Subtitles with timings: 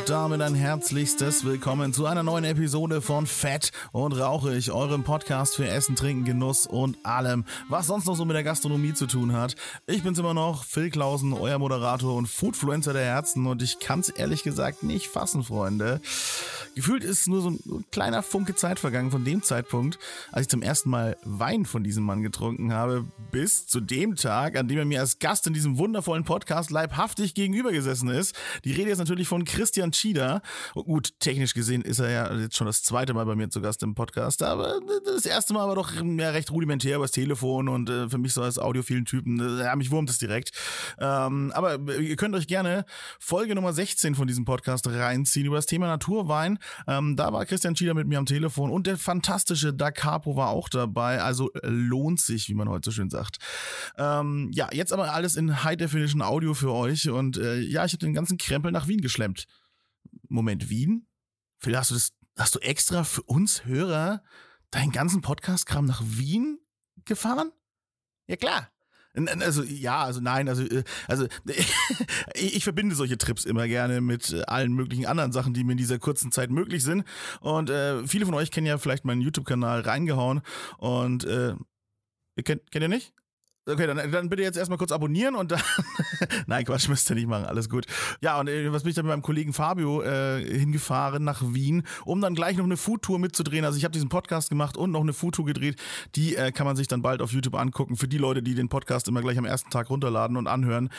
[0.00, 5.56] Und damit ein herzlichstes Willkommen zu einer neuen Episode von Fett und Rauchig, eurem Podcast
[5.56, 9.34] für Essen, Trinken, Genuss und allem, was sonst noch so mit der Gastronomie zu tun
[9.34, 9.56] hat.
[9.86, 14.08] Ich bin's immer noch, Phil Klausen, euer Moderator und Foodfluencer der Herzen und ich kann's
[14.08, 16.00] ehrlich gesagt nicht fassen, Freunde.
[16.74, 19.98] Gefühlt ist nur so ein kleiner Funke Zeit vergangen von dem Zeitpunkt,
[20.32, 24.56] als ich zum ersten Mal Wein von diesem Mann getrunken habe, bis zu dem Tag,
[24.56, 28.34] an dem er mir als Gast in diesem wundervollen Podcast leibhaftig gegenüber gesessen ist.
[28.64, 30.40] Die Rede ist natürlich von Christian Schieder.
[30.74, 33.60] Und gut, technisch gesehen ist er ja jetzt schon das zweite Mal bei mir zu
[33.60, 37.90] Gast im Podcast, aber das erste Mal war doch ja, recht rudimentär übers Telefon und
[37.90, 40.52] äh, für mich so als audiophilen Typen, äh, ja, mich wurmt es direkt.
[40.98, 42.84] Ähm, aber ihr könnt euch gerne
[43.18, 46.58] Folge Nummer 16 von diesem Podcast reinziehen über das Thema Naturwein.
[46.86, 50.48] Ähm, da war Christian Schieder mit mir am Telefon und der fantastische Da Capo war
[50.48, 51.20] auch dabei.
[51.20, 53.38] Also äh, lohnt sich, wie man heute so schön sagt.
[53.98, 57.92] Ähm, ja, jetzt aber alles in High Definition Audio für euch und äh, ja, ich
[57.92, 59.46] habe den ganzen Krempel nach Wien geschlemmt.
[60.30, 61.06] Moment, Wien?
[61.58, 64.22] Phil, hast du das, hast du extra für uns Hörer
[64.70, 66.58] deinen ganzen Podcast-Kram nach Wien
[67.04, 67.50] gefahren?
[68.28, 68.70] Ja, klar.
[69.12, 71.26] Also ja, also nein, also äh, also
[72.34, 75.78] ich, verbinde solche Trips immer gerne mit äh, allen möglichen anderen Sachen, die mir in
[75.78, 77.04] dieser kurzen Zeit möglich sind.
[77.40, 80.42] Und äh, viele von euch kennen ja vielleicht meinen YouTube-Kanal reingehauen
[80.78, 81.56] und äh,
[82.44, 83.12] kennt, kennt ihr nicht?
[83.70, 85.62] Okay, dann, dann bitte jetzt erstmal kurz abonnieren und dann.
[86.46, 87.86] Nein, Quatsch, müsst ihr nicht machen, alles gut.
[88.20, 91.82] Ja, und äh, was bin ich dann mit meinem Kollegen Fabio äh, hingefahren nach Wien,
[92.04, 93.64] um dann gleich noch eine Foodtour mitzudrehen.
[93.64, 95.80] Also ich habe diesen Podcast gemacht und noch eine Foodtour gedreht.
[96.14, 97.96] Die äh, kann man sich dann bald auf YouTube angucken.
[97.96, 100.90] Für die Leute, die den Podcast immer gleich am ersten Tag runterladen und anhören.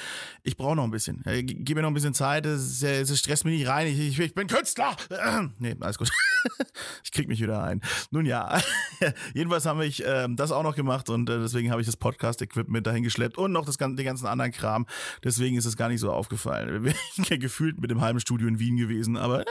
[0.44, 1.26] Ich brauche noch ein bisschen.
[1.26, 2.46] Äh, gib mir noch ein bisschen Zeit.
[2.46, 3.88] Es, es stresst mich nicht rein.
[3.88, 4.96] Ich, ich, ich bin Künstler.
[5.60, 6.12] nee, alles gut.
[7.04, 7.82] ich krieg mich wieder ein.
[8.12, 8.60] Nun ja,
[9.34, 12.61] jedenfalls haben wir äh, das auch noch gemacht und äh, deswegen habe ich das Podcast-Equipment
[12.62, 14.86] Equipment dahin geschleppt und noch das, den ganzen anderen Kram.
[15.24, 16.94] Deswegen ist es gar nicht so aufgefallen.
[17.18, 19.46] Ich bin gefühlt mit dem Heimstudio in Wien gewesen, aber äh,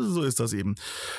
[0.00, 0.74] so ist das eben.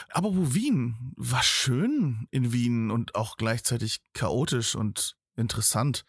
[0.09, 6.05] Aber wo Wien war schön in Wien und auch gleichzeitig chaotisch und interessant.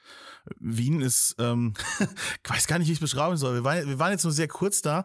[0.58, 1.74] Wien ist, ähm,
[2.44, 3.54] ich weiß gar nicht, wie ich es beschreiben soll.
[3.54, 5.04] Wir waren, wir waren jetzt nur sehr kurz da,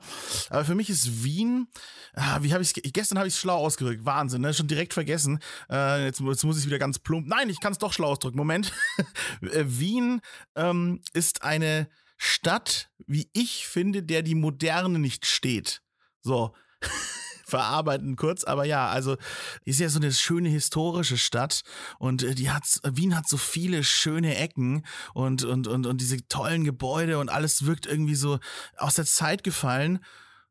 [0.50, 1.68] aber für mich ist Wien,
[2.14, 4.54] ah, wie habe ich gestern habe ich es schlau ausgedrückt, Wahnsinn, ne?
[4.54, 5.40] schon direkt vergessen.
[5.70, 8.38] Äh, jetzt, jetzt muss ich wieder ganz plump, nein, ich kann es doch schlau ausdrücken,
[8.38, 8.74] Moment.
[9.42, 10.22] Äh, Wien
[10.56, 11.88] ähm, ist eine
[12.18, 15.82] Stadt, wie ich finde, der die Moderne nicht steht.
[16.22, 16.54] So.
[17.46, 19.18] verarbeiten kurz, aber ja, also
[19.64, 21.62] ist ja so eine schöne historische Stadt
[22.00, 26.28] und äh, die hat Wien hat so viele schöne Ecken und und und und diese
[26.28, 28.40] tollen Gebäude und alles wirkt irgendwie so
[28.78, 30.00] aus der Zeit gefallen.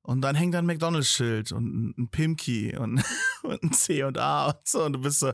[0.06, 3.02] Und dann hängt da ein McDonalds-Schild und ein Pimki und,
[3.42, 4.84] und ein C und A und so.
[4.84, 5.32] Und du bist so,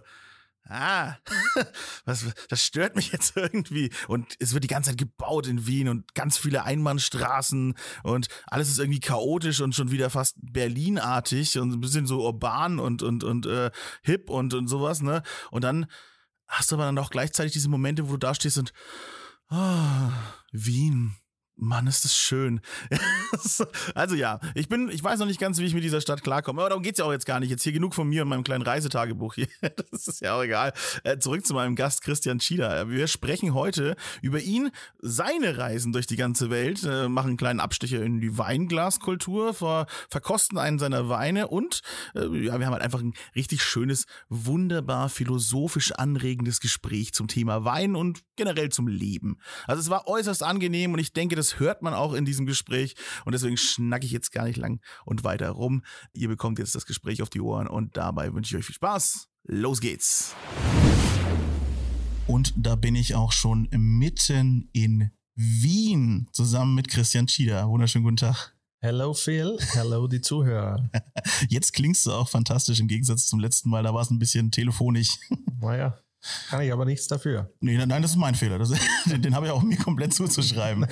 [0.69, 1.17] ah,
[2.05, 3.91] was, das stört mich jetzt irgendwie.
[4.09, 8.69] Und es wird die ganze Zeit gebaut in Wien und ganz viele Einbahnstraßen und alles
[8.69, 13.25] ist irgendwie chaotisch und schon wieder fast Berlinartig und ein bisschen so urban und, und,
[13.25, 13.71] und äh,
[14.03, 15.23] hip und, und sowas, ne?
[15.51, 15.87] Und dann
[16.49, 18.73] hast du aber dann auch gleichzeitig diese Momente, wo du da stehst und
[19.51, 20.11] oh,
[20.53, 21.17] Wien,
[21.61, 22.61] Mann, ist das schön.
[23.95, 26.63] also ja, ich bin, ich weiß noch nicht ganz, wie ich mit dieser Stadt klarkomme,
[26.63, 27.51] aber darum geht's ja auch jetzt gar nicht.
[27.51, 29.49] Jetzt hier genug von mir und meinem kleinen Reisetagebuch hier.
[29.91, 30.73] Das ist ja auch egal.
[31.05, 32.89] Äh, zurück zu meinem Gast Christian Schieder.
[32.89, 34.71] Wir sprechen heute über ihn,
[35.01, 39.87] seine Reisen durch die ganze Welt, äh, machen einen kleinen Abstecher in die Weinglaskultur, ver
[40.09, 41.81] verkosten einen seiner Weine und
[42.15, 47.65] äh, ja, wir haben halt einfach ein richtig schönes, wunderbar philosophisch anregendes Gespräch zum Thema
[47.65, 49.39] Wein und generell zum Leben.
[49.67, 52.95] Also es war äußerst angenehm und ich denke, das hört man auch in diesem Gespräch
[53.25, 55.83] und deswegen schnacke ich jetzt gar nicht lang und weiter rum.
[56.13, 59.29] Ihr bekommt jetzt das Gespräch auf die Ohren und dabei wünsche ich euch viel Spaß.
[59.45, 60.35] Los geht's!
[62.27, 67.69] Und da bin ich auch schon mitten in Wien zusammen mit Christian Schieder.
[67.69, 68.55] Wunderschönen guten Tag.
[68.83, 70.89] Hello Phil, hello die Zuhörer.
[71.49, 74.51] Jetzt klingst du auch fantastisch im Gegensatz zum letzten Mal, da war es ein bisschen
[74.51, 75.19] telefonisch.
[75.61, 75.99] Naja,
[76.49, 77.51] kann ich aber nichts dafür.
[77.61, 78.59] Nee, nein, das ist mein Fehler.
[78.59, 78.71] Das,
[79.07, 80.87] den, den habe ich auch mir komplett zuzuschreiben.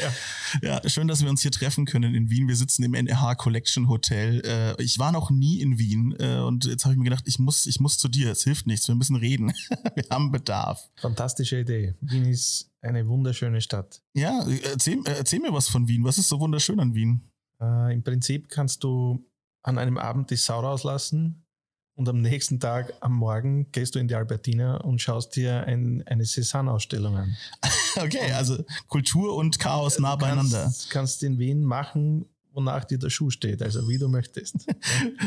[0.63, 0.81] Ja.
[0.83, 0.89] ja.
[0.89, 2.49] schön, dass wir uns hier treffen können in Wien.
[2.49, 4.41] Wir sitzen im NRH Collection Hotel.
[4.45, 7.39] Äh, ich war noch nie in Wien äh, und jetzt habe ich mir gedacht, ich
[7.39, 8.33] muss, ich muss zu dir.
[8.33, 8.89] Es hilft nichts.
[8.89, 9.53] Wir müssen reden.
[9.95, 10.89] wir haben Bedarf.
[10.97, 11.95] Fantastische Idee.
[12.01, 14.03] Wien ist eine wunderschöne Stadt.
[14.15, 16.05] Ja, erzähl, erzähl mir was von Wien.
[16.05, 17.21] Was ist so wunderschön an Wien?
[17.61, 19.27] Äh, Im Prinzip kannst du
[19.63, 21.45] an einem Abend die Sau rauslassen
[21.99, 26.05] und am nächsten Tag, am Morgen, gehst du in die Albertina und schaust dir ein,
[26.07, 27.37] eine Cézanne-Ausstellung an.
[27.97, 30.63] Okay, also Kultur und Chaos nah beieinander.
[30.63, 32.27] Kannst, kannst in Wien machen,
[32.59, 34.67] wonach dir der Schuh steht, also wie du möchtest.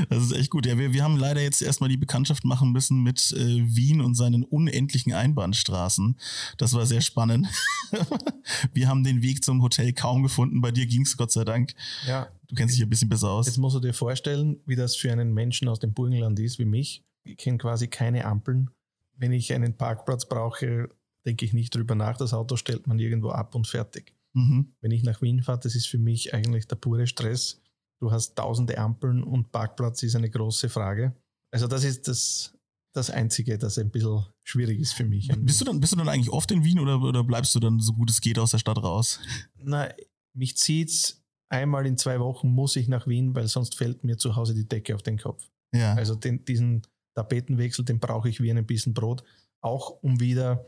[0.10, 0.66] Das ist echt gut.
[0.66, 4.16] Ja, wir, wir haben leider jetzt erstmal die Bekanntschaft machen müssen mit äh, Wien und
[4.16, 6.18] seinen unendlichen Einbahnstraßen.
[6.58, 7.48] Das war sehr spannend.
[8.74, 10.60] wir haben den Weg zum Hotel kaum gefunden.
[10.60, 11.74] Bei dir ging es Gott sei Dank.
[12.06, 13.46] Ja, Du kennst dich ein bisschen besser aus.
[13.46, 16.66] Jetzt musst du dir vorstellen, wie das für einen Menschen aus dem Burgenland ist, wie
[16.66, 17.02] mich.
[17.24, 18.70] Ich kenne quasi keine Ampeln.
[19.16, 20.90] Wenn ich einen Parkplatz brauche,
[21.26, 22.18] denke ich nicht drüber nach.
[22.18, 24.14] Das Auto stellt man irgendwo ab und fertig.
[24.34, 24.74] Mhm.
[24.82, 27.62] Wenn ich nach Wien fahre, das ist für mich eigentlich der pure Stress.
[28.00, 31.16] Du hast tausende Ampeln und Parkplatz ist eine große Frage.
[31.54, 32.58] Also das ist das,
[32.94, 35.30] das Einzige, das ein bisschen schwierig ist für mich.
[35.40, 37.80] Bist du dann, bist du dann eigentlich oft in Wien oder, oder bleibst du dann
[37.80, 39.20] so gut es geht aus der Stadt raus?
[39.58, 39.90] Na,
[40.34, 44.36] mich zieht's einmal in zwei Wochen muss ich nach Wien, weil sonst fällt mir zu
[44.36, 45.52] Hause die Decke auf den Kopf.
[45.76, 45.94] Ja.
[45.94, 46.84] Also den, diesen
[47.16, 49.24] Tapetenwechsel, den brauche ich wie einen Bissen Brot,
[49.62, 50.66] auch um wieder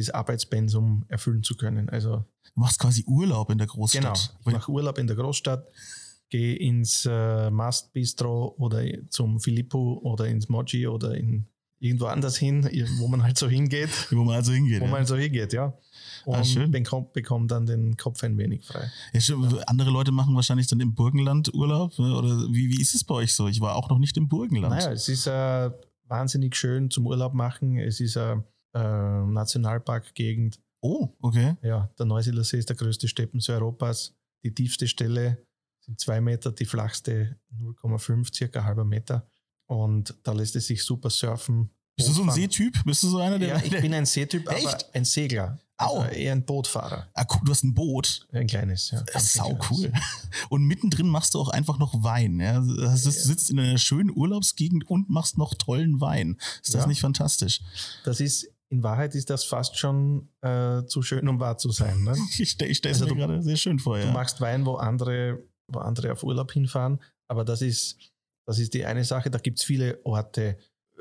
[0.00, 1.88] das Arbeitspensum erfüllen zu können.
[1.88, 4.02] Also Du machst quasi Urlaub in der Großstadt.
[4.02, 4.14] genau,
[4.46, 5.66] ich mache Urlaub in der Großstadt,
[6.30, 11.46] gehe ins äh, Mast Bistro oder zum Filippo oder ins Moji oder in
[11.78, 12.64] irgendwo anders hin,
[12.98, 14.80] wo man halt so hingeht, Wo man also hingeht.
[14.80, 14.90] wo ja.
[14.90, 15.76] man halt so hingeht, ja.
[16.24, 16.70] Ah, Und schön.
[16.70, 18.90] bekommt, dann den Kopf ein wenig frei.
[19.12, 19.68] Ja, stimmt.
[19.68, 21.96] Andere Leute machen wahrscheinlich dann im Burgenland Urlaub.
[21.98, 22.16] ne?
[22.16, 23.46] Oder wie, wie ist es bei euch so?
[23.46, 24.74] Ich war auch noch nicht im Burgenland.
[24.74, 25.70] Naja, es ist äh,
[26.08, 27.76] wahnsinnig schön zum Urlaub machen.
[27.78, 28.42] Es ist eine
[28.76, 30.58] äh, Nationalparkgegend.
[30.80, 31.56] Oh, okay.
[31.62, 34.14] Ja, der Neusiedler See ist der größte Steppensee Europas.
[34.44, 35.38] Die tiefste Stelle
[35.80, 39.26] sind zwei Meter, die flachste 0,5, circa halber Meter.
[39.66, 41.70] Und da lässt es sich super surfen.
[41.96, 42.30] Bist du so ein.
[42.30, 42.84] Seetyp?
[42.84, 43.48] Bist du so einer, der.
[43.48, 44.94] Ja, ich bin ein Seetyp, aber Echt?
[44.94, 45.58] ein Segler.
[45.78, 46.00] Au.
[46.00, 47.08] Also eher ein Bootfahrer.
[47.12, 48.26] ah, guck, du hast ein Boot.
[48.32, 49.02] Ein kleines, ja.
[49.12, 49.70] Das ist Ein sau kleines.
[49.70, 49.92] cool.
[50.50, 52.38] Und mittendrin machst du auch einfach noch Wein.
[52.40, 52.54] Ja?
[52.58, 56.36] Also, Du sitzt in einer schönen Urlaubsgegend und machst noch tollen Wein.
[56.62, 56.86] Ist das Ja.
[56.86, 57.60] nicht fantastisch?
[58.04, 62.02] Das ist, in Wahrheit ist das fast schon äh, zu schön, um wahr zu sein.
[62.02, 62.14] Ne?
[62.38, 63.98] Ich, stell- ich stelle es Also mir du- gerade sehr schön vor.
[63.98, 64.12] Du Ja.
[64.12, 65.42] machst Wein, wo andere,
[65.72, 66.98] wo andere auf Urlaub hinfahren,
[67.28, 67.98] aber das ist,
[68.46, 69.30] das ist die eine Sache.
[69.30, 70.56] Da gibt es viele Orte,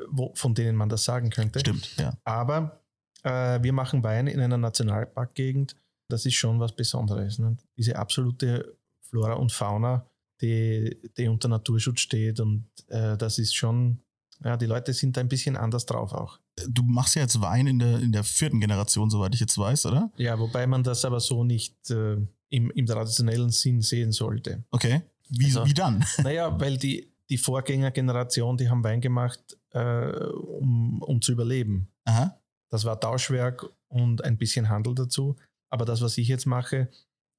[0.10, 1.60] wo, von denen man das sagen könnte.
[1.60, 2.16] Stimmt, ja.
[2.24, 2.82] Aber
[3.24, 5.76] äh, wir machen Wein in einer Nationalparkgegend.
[6.10, 7.40] Das ist schon was Besonderes.
[7.40, 7.58] Ne?
[7.78, 8.78] Diese absolute
[9.10, 10.06] Flora und Fauna,
[10.42, 12.40] die, die unter Naturschutz steht.
[12.40, 14.00] Und äh, das ist schon,
[14.44, 16.40] ja, die Leute sind da ein bisschen anders drauf auch.
[16.68, 19.88] Du machst ja jetzt Wein in der, in der vierten Generation, soweit ich jetzt weiß,
[19.88, 20.12] oder?
[20.18, 22.16] Ja, wobei man das aber so nicht äh,
[22.50, 24.64] im, im traditionellen Sinn sehen sollte.
[24.72, 25.02] Okay.
[25.30, 26.06] Wie, Also- wie dann?
[26.24, 31.90] Naja, weil die, die Vorgängergeneration, die haben Wein gemacht, äh, um, um zu überleben.
[32.06, 32.40] Aha.
[32.72, 35.36] Das war Tauschwerk und ein bisschen Handel dazu.
[35.70, 36.90] Aber das, was ich jetzt mache,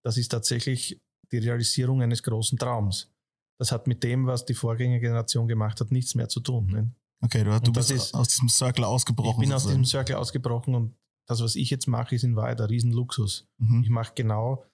[0.04, 1.00] das ist tatsächlich
[1.32, 3.10] die Realisierung eines großen Traums.
[3.58, 6.66] Das hat mit dem, was die Vorgängergeneration gemacht hat, nichts mehr zu tun.
[6.66, 6.90] Ne?
[7.22, 9.42] Okay, du, du bist ist- aus diesem Circle ausgebrochen.
[9.42, 9.82] Ich bin aus sozusagen.
[9.82, 10.94] diesem Circle ausgebrochen und
[11.26, 13.48] das, was ich jetzt mache, ist in Wahrheit ein Riesenluxus.
[13.58, 13.86] Ich Mhm.
[13.94, 14.64] mache genau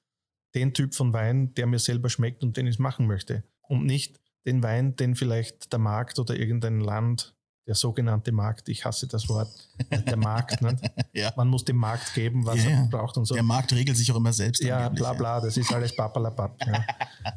[0.55, 3.43] den Typ von Wein, der mir selber schmeckt und den ich machen möchte.
[3.69, 7.35] Und nicht den Wein, den vielleicht der Markt oder irgendein Land,
[7.67, 9.49] der sogenannte Markt, ich hasse das Wort,
[9.91, 10.77] der Markt, ne?
[11.15, 11.33] Ja.
[11.37, 12.89] man muss dem Markt geben, was Ja, er ja.
[12.91, 13.35] braucht und so.
[13.35, 14.63] Der Markt regelt sich auch immer selbst.
[14.65, 16.59] Ja, bla bla, das ist alles papalapap.
[16.67, 16.85] Ja.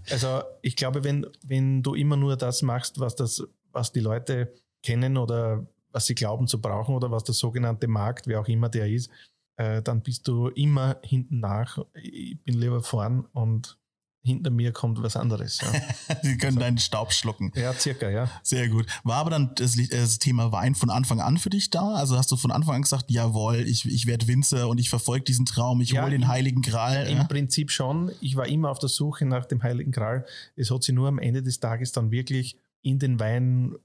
[0.10, 4.52] Also ich glaube, wenn, wenn du immer nur das machst, was, das, was die Leute
[4.86, 8.70] kennen oder was sie glauben zu brauchen oder was der sogenannte Markt, wer auch immer
[8.70, 9.10] der ist,
[9.58, 11.78] äh, dann bist du immer hinten nach.
[11.94, 13.78] Ich bin lieber vorn und
[14.22, 15.62] hinter mir kommt was anderes.
[15.62, 17.52] Ja, Sie können deinen Staub schlucken.
[17.56, 18.28] ja circa, ja.
[18.42, 18.88] Sehr gut.
[19.04, 21.94] War aber dann das, das Thema Wein von Anfang an für dich da?
[21.94, 25.26] Also hast du von Anfang an gesagt, jawohl, ich, ich werde Winzer und ich verfolge
[25.26, 27.08] diesen Traum, ich Ja, hole den Heiligen Gral.
[27.08, 27.24] Im Ja?
[27.26, 28.12] Prinzip schon.
[28.20, 30.26] Ich war immer auf der Suche nach dem Heiligen Gral.
[30.56, 33.76] Es hat sich nur am Ende des Tages dann wirklich in den Wein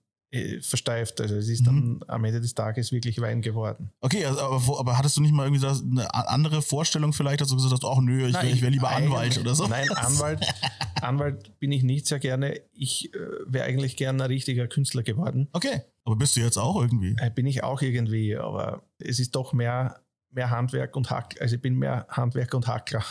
[0.60, 1.20] versteift.
[1.20, 3.90] Also es ist dann am Ende des Tages wirklich Wein geworden.
[4.00, 7.48] Okay, also, aber, aber hattest du nicht mal irgendwie so eine andere Vorstellung vielleicht, dass
[7.48, 9.66] du gesagt hast, ach nö, ich, Nein, wär- wäre lieber Anwalt oder so?
[9.66, 10.40] Nein, Anwalt,
[11.00, 12.60] Anwalt bin ich nicht sehr gerne.
[12.72, 15.48] Ich äh, wäre eigentlich gerne ein richtiger Künstler geworden.
[15.52, 17.16] Okay, aber bist du jetzt auch irgendwie?
[17.18, 20.00] Äh, bin ich auch irgendwie, aber es ist doch mehr,
[20.32, 21.42] mehr Handwerk und Hackler.
[21.42, 23.04] Also ich bin mehr Handwerker und Hackler.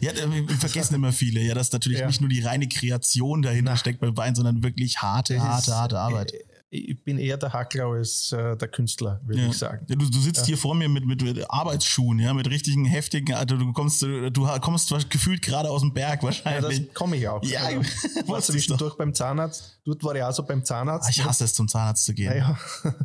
[0.00, 2.06] Ja, äh, wir vergessen immer viele, ja, dass natürlich Ja.
[2.06, 3.76] nicht nur die reine Kreation dahinter Na.
[3.76, 6.32] steckt bei Wein, sondern wirklich harte, Das harte, harte Arbeit.
[6.32, 6.38] äh,
[6.72, 9.48] Ich bin eher der Hackler als äh, der Künstler, würde Ja.
[9.48, 9.84] ich sagen.
[9.88, 10.46] Ja, du, du sitzt Ja.
[10.46, 14.30] hier vor mir mit, mit, mit Arbeitsschuhen, ja, mit richtigen heftigen, also du kommst, du,
[14.30, 16.86] du kommst gefühlt gerade aus dem Berg Ja, wahrscheinlich.
[16.86, 17.42] das komme ich auch.
[17.42, 17.80] Ja, also,
[18.28, 19.80] war zwischendurch beim Zahnarzt.
[19.84, 21.08] Dort war ich auch so beim Zahnarzt.
[21.08, 22.28] Ah, ich hasse es, zum Zahnarzt zu gehen.
[22.30, 22.56] Naja,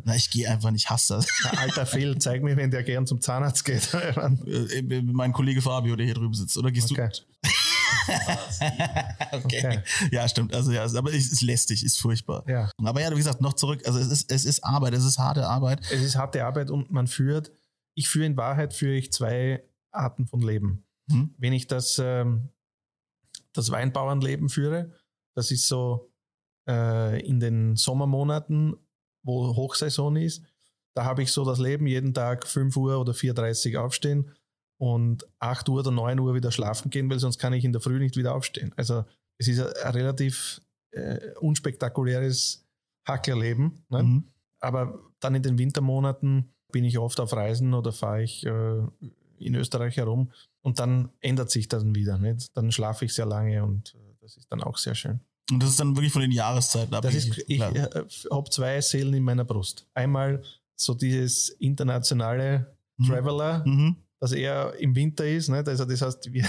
[0.04, 1.26] Na, ich gehe einfach nicht, ich hasse das.
[1.50, 3.92] ein alter Phil, zeig mir, wenn der gern zum Zahnarzt geht.
[3.94, 6.56] Äh, äh, mein Kollege Fabio, der hier drüben sitzt.
[6.56, 7.08] Oder gehst Okay.
[7.42, 7.48] du?
[9.32, 9.58] okay.
[9.58, 9.82] Okay.
[10.10, 10.54] Ja, stimmt.
[10.54, 12.44] Also ja, aber es ist lästig, ist furchtbar.
[12.46, 12.70] Ja.
[12.82, 13.82] Aber ja, wie gesagt, noch zurück.
[13.86, 15.80] Also es ist, es ist Arbeit, es ist harte Arbeit.
[15.90, 17.52] Es ist harte Arbeit und man führt,
[17.94, 19.62] ich führe in Wahrheit führe ich zwei
[19.92, 20.84] Arten von Leben.
[21.10, 21.34] Hm?
[21.38, 22.50] Wenn ich das, ähm,
[23.52, 24.92] das Weinbauernleben führe,
[25.34, 26.10] Das ist so
[26.68, 28.76] äh, in den Sommermonaten,
[29.22, 30.42] wo Hochsaison ist.
[30.94, 34.32] Da habe ich so das Leben, jeden Tag 5 Uhr oder 4.30 Uhr aufstehen
[34.78, 37.80] und 8 Uhr oder 9 Uhr wieder schlafen gehen, weil sonst kann ich in der
[37.80, 38.72] Früh nicht wieder aufstehen.
[38.76, 39.04] Also
[39.38, 40.60] es ist ein, relativ
[40.92, 42.64] äh, unspektakuläres
[43.06, 43.84] Hacklerleben.
[43.88, 44.02] Ne?
[44.02, 44.24] Mhm.
[44.60, 48.78] Aber dann in den Wintermonaten bin ich oft auf Reisen oder fahre ich äh,
[49.38, 52.18] in Österreich herum und dann ändert sich das dann wieder.
[52.18, 52.56] Nicht?
[52.56, 55.20] Dann schlafe ich sehr lange und äh, das ist dann auch sehr schön.
[55.50, 57.44] Und das ist dann wirklich von den Jahreszeiten abhängig.
[57.46, 57.88] ich äh,
[58.30, 59.86] habe zwei Seelen in meiner Brust.
[59.94, 60.42] Einmal
[60.74, 63.04] so dieses internationale Mhm.
[63.08, 63.96] Traveler, Mhm.
[64.20, 65.48] Das eher im Winter ist.
[65.48, 65.68] Nicht?
[65.68, 66.44] Also das heißt, wir,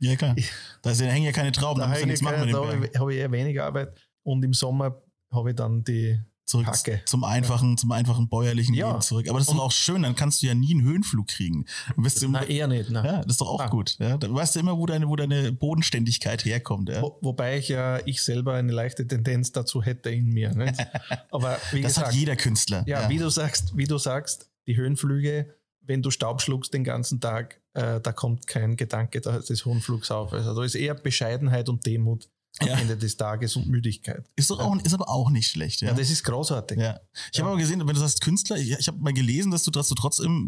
[0.00, 0.34] Ja, klar.
[0.82, 3.18] Da hängen ja keine Trauben, da da du habe nichts ich, machen da habe ich
[3.20, 5.00] eher wenig Arbeit und im Sommer
[5.32, 7.00] habe ich dann die Zurück Hacke.
[7.06, 8.88] zum einfachen, zum einfachen bäuerlichen Ja.
[8.90, 9.26] Leben zurück.
[9.30, 11.64] Aber das ist doch auch schön, dann kannst du ja nie einen Höhenflug kriegen.
[11.96, 12.90] Du bist im, Na, eher nicht.
[12.90, 13.02] Na.
[13.02, 13.68] ja, das ist doch auch Ah.
[13.68, 13.96] gut.
[13.98, 16.90] Ja, du weißt ja immer, wo deine, wo deine Bodenständigkeit herkommt.
[16.90, 17.00] Ja.
[17.00, 20.50] Wo, wobei ich ja ich selber eine leichte Tendenz dazu hätte in mir.
[20.54, 20.74] Nicht?
[21.30, 22.84] Aber wie Das gesagt, hat jeder Künstler.
[22.86, 25.54] ja, Wie, du sagst, wie du sagst, die Höhenflüge,
[25.86, 30.32] wenn du Staub schluckst den ganzen Tag, äh, da kommt kein Gedanke des Höhenflugs auf.
[30.32, 32.28] Also da ist eher Bescheidenheit und Demut
[32.60, 32.78] am Ja.
[32.78, 34.24] Ende des Tages und Müdigkeit.
[34.36, 35.80] Ist, doch auch, ist aber auch nicht schlecht.
[35.80, 36.78] Ja, Ja, das ist großartig.
[36.78, 37.00] ja.
[37.32, 39.70] Ich habe aber gesehen, wenn du sagst Künstler, ich, ich habe mal gelesen, dass du,
[39.70, 40.46] dass du trotzdem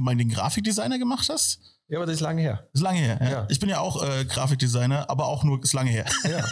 [0.00, 1.60] mal den Grafikdesigner gemacht hast.
[1.88, 2.68] Ja, aber das ist lange her.
[2.72, 3.18] Ist lange her.
[3.22, 3.30] Ja.
[3.30, 3.46] Ja.
[3.48, 6.04] Ich bin ja auch äh, Grafikdesigner, aber auch nur ist lange her.
[6.28, 6.44] Ja.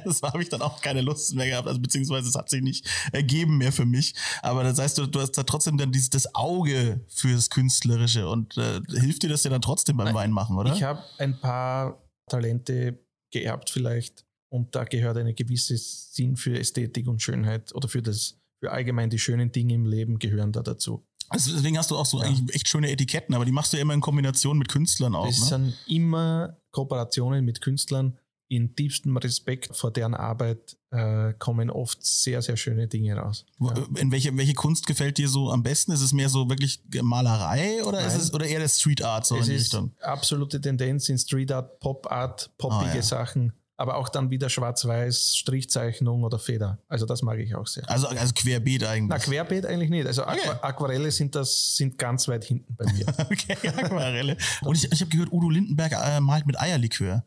[0.04, 2.86] das habe ich dann auch keine Lust mehr gehabt, also beziehungsweise es hat sich nicht
[3.10, 4.14] ergeben mehr für mich.
[4.42, 8.58] Aber das heißt, du, du hast da trotzdem dann dieses das Auge fürs Künstlerische und
[8.58, 10.74] äh, hilft dir das ja dann trotzdem beim Nein, Weinmachen, oder?
[10.74, 12.98] Ich habe ein paar Talente
[13.30, 18.36] geerbt vielleicht und da gehört eine gewisse Sinn für Ästhetik und Schönheit oder für das
[18.60, 21.04] für allgemein die schönen Dinge im Leben gehören da dazu.
[21.30, 22.26] also deswegen hast du auch so Ja.
[22.26, 25.28] eigentlich echt schöne Etiketten, aber die machst du ja immer in Kombination mit Künstlern auch.
[25.28, 25.46] Es Ne?
[25.46, 28.18] sind immer Kooperationen mit Künstlern.
[28.48, 33.46] In tiefstem Respekt vor deren Arbeit äh, kommen oft sehr, sehr schöne Dinge raus.
[33.58, 33.72] Ja.
[33.96, 35.90] In welche, welche Kunst gefällt dir so am besten?
[35.92, 39.36] Ist es mehr so wirklich Malerei oder ist es oder eher der Street Art so
[39.38, 39.92] es in die Richtung?
[40.02, 43.02] absolute Tendenz in Street Art, Pop Art, poppige Ah, ja.
[43.02, 46.78] Sachen, aber auch dann wieder Schwarz-Weiß, Strichzeichnung oder Feder.
[46.88, 47.88] Also das mag ich auch sehr.
[47.90, 49.08] Also, also querbeet eigentlich.
[49.08, 50.06] Na, Querbeet eigentlich nicht.
[50.06, 50.38] Also Okay.
[50.48, 53.06] Aqua Aquarelle sind das sind ganz weit hinten bei mir.
[53.30, 54.36] Okay, Aquarelle.
[54.62, 57.24] Und ich, ich habe gehört, Udo Lindenberg äh, malt mit Eierlikör.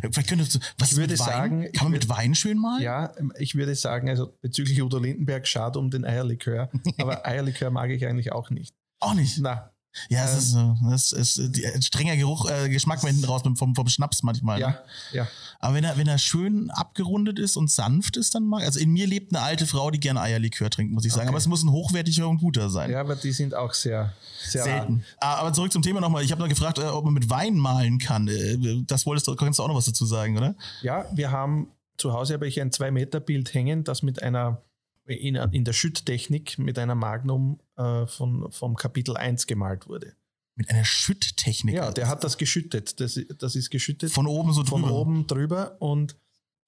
[0.00, 1.26] Vielleicht könntest du, was Ich würde mit Wein?
[1.26, 2.82] sagen, kann man mit würde- Wein schön malen?
[2.82, 7.90] ja, ich würde sagen, also bezüglich Udo Lindenberg, schade um den Eierlikör, aber Eierlikör mag
[7.90, 8.74] ich eigentlich auch nicht.
[9.00, 9.38] Auch nicht.
[9.40, 9.70] Na,
[10.08, 10.76] Ja, es Ähm, ist so.
[10.90, 14.58] Das ist die, ein strenger Geruch, äh, Geschmack hinten raus vom, vom, Schnaps manchmal.
[14.58, 14.62] Ne?
[14.62, 15.28] ja, ja.
[15.60, 18.90] Aber wenn er, wenn er schön abgerundet ist und sanft ist, dann mag Also in
[18.90, 21.22] mir lebt eine alte Frau, die gerne Eierlikör trinkt, muss ich sagen.
[21.22, 21.28] Okay.
[21.30, 22.90] Aber es muss ein hochwertiger und guter sein.
[22.90, 25.04] Ja, aber die sind auch sehr, sehr Selten.
[25.20, 26.22] Ah, Aber zurück zum Thema nochmal.
[26.24, 28.28] Ich habe noch gefragt, äh, ob man mit Wein malen kann.
[28.28, 30.54] Äh, Das wolltest du, kannst du auch noch was dazu sagen, oder?
[30.82, 34.62] Ja, wir haben zu Hause habe ich ein 2-Meter-Bild hängen, das mit einer
[35.08, 40.14] in, in der Schütttechnik mit einer Magnum äh, von, vom Kapitel 1 gemalt wurde.
[40.54, 41.76] Mit einer Schütttechnik.
[41.76, 43.00] Ja, der hat das geschüttet.
[43.00, 44.94] Das, das ist geschüttet von oben so von drüber.
[44.94, 46.16] oben drüber und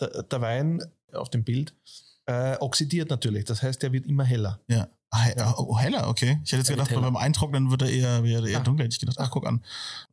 [0.00, 0.82] der, der Wein
[1.12, 1.74] auf dem Bild
[2.26, 3.44] äh, oxidiert natürlich.
[3.46, 4.60] Das heißt, er wird immer heller.
[4.68, 4.88] Ja.
[5.12, 6.38] Ah, he- oh, heller, okay.
[6.44, 8.62] Ich hätte jetzt Er wird gedacht, beim Eintrocknen wird er eher, eher, eher Ah.
[8.62, 8.84] dunkler.
[8.84, 9.60] Hätte ich gedacht, ach, guck an.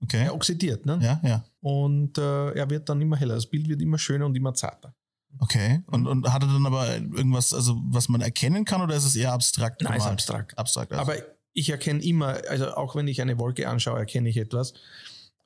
[0.01, 0.23] Okay.
[0.23, 0.97] Er oxidiert, ne?
[1.03, 1.45] Ja, ja.
[1.59, 3.35] Und äh, er wird dann immer heller.
[3.35, 4.95] Das Bild wird immer schöner und immer zarter.
[5.39, 5.81] Okay.
[5.87, 6.07] Und, Mhm.
[6.07, 9.33] und hat er dann aber irgendwas, also was man erkennen kann oder ist es eher
[9.33, 9.81] abstrakt?
[9.81, 10.13] Nein, ist gemalt?
[10.13, 10.57] abstrakt.
[10.57, 10.91] Abstrakt.
[10.93, 11.01] Also.
[11.01, 11.15] Aber
[11.53, 14.73] ich erkenne immer, also auch wenn ich eine Wolke anschaue, erkenne ich etwas.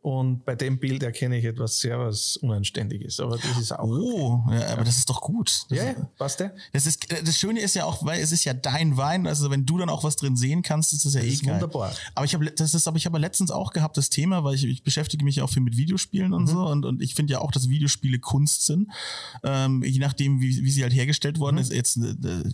[0.04, 3.20] Und bei dem Bild erkenne ich etwas sehr was Unanständiges.
[3.20, 3.84] Aber das ist auch.
[3.88, 5.66] oh, ja, aber das ist doch gut.
[5.70, 6.56] Das, Ja, passt der?
[6.74, 9.64] das, ist, das Schöne ist ja auch, weil es ist ja dein Wein, also wenn
[9.68, 11.54] du dann auch was drin sehen kannst, ist das ja Das eh ist geil.
[11.54, 11.94] wunderbar.
[12.16, 14.64] Aber ich habe das ist aber ich habe letztens auch gehabt das Thema, weil ich,
[14.66, 16.48] ich beschäftige mich ja auch viel mit Videospielen und Mhm.
[16.48, 18.88] so und, und ich finde ja auch, dass Videospiele Kunst sind,
[19.44, 21.62] ähm, je nachdem wie, wie sie halt hergestellt worden Mhm.
[21.62, 21.74] ist.
[21.74, 22.02] Jetzt äh,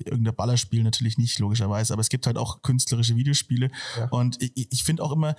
[0.06, 4.10] irgendein Ballerspiel natürlich nicht logischerweise, aber es gibt halt auch künstlerische Videospiele Ja.
[4.10, 5.38] und ich, ich finde auch immer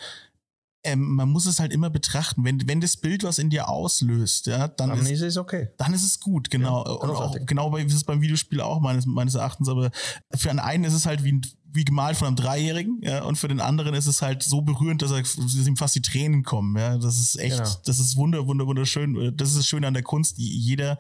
[0.84, 4.46] ähm, man muss es halt immer betrachten, wenn, wenn das Bild was in dir auslöst,
[4.46, 5.68] ja, dann, Dann ist, ist es okay.
[5.76, 6.84] dann ist es gut, genau.
[6.84, 9.90] Ja, und auch, genau bei, wie es beim Videospiel auch meines, meines Erachtens, aber
[10.36, 13.36] für einen einen ist es halt wie, ein- wie gemalt von einem Dreijährigen, ja, und
[13.36, 16.42] für den anderen ist es halt so berührend, dass, er, dass ihm fast die Tränen
[16.44, 16.96] kommen, ja.
[16.96, 17.70] Das ist echt, Genau.
[17.84, 19.36] das ist wunder, wunder, wunderschön.
[19.36, 20.38] Das ist das Schöne an der Kunst.
[20.38, 20.98] Die- Jeder,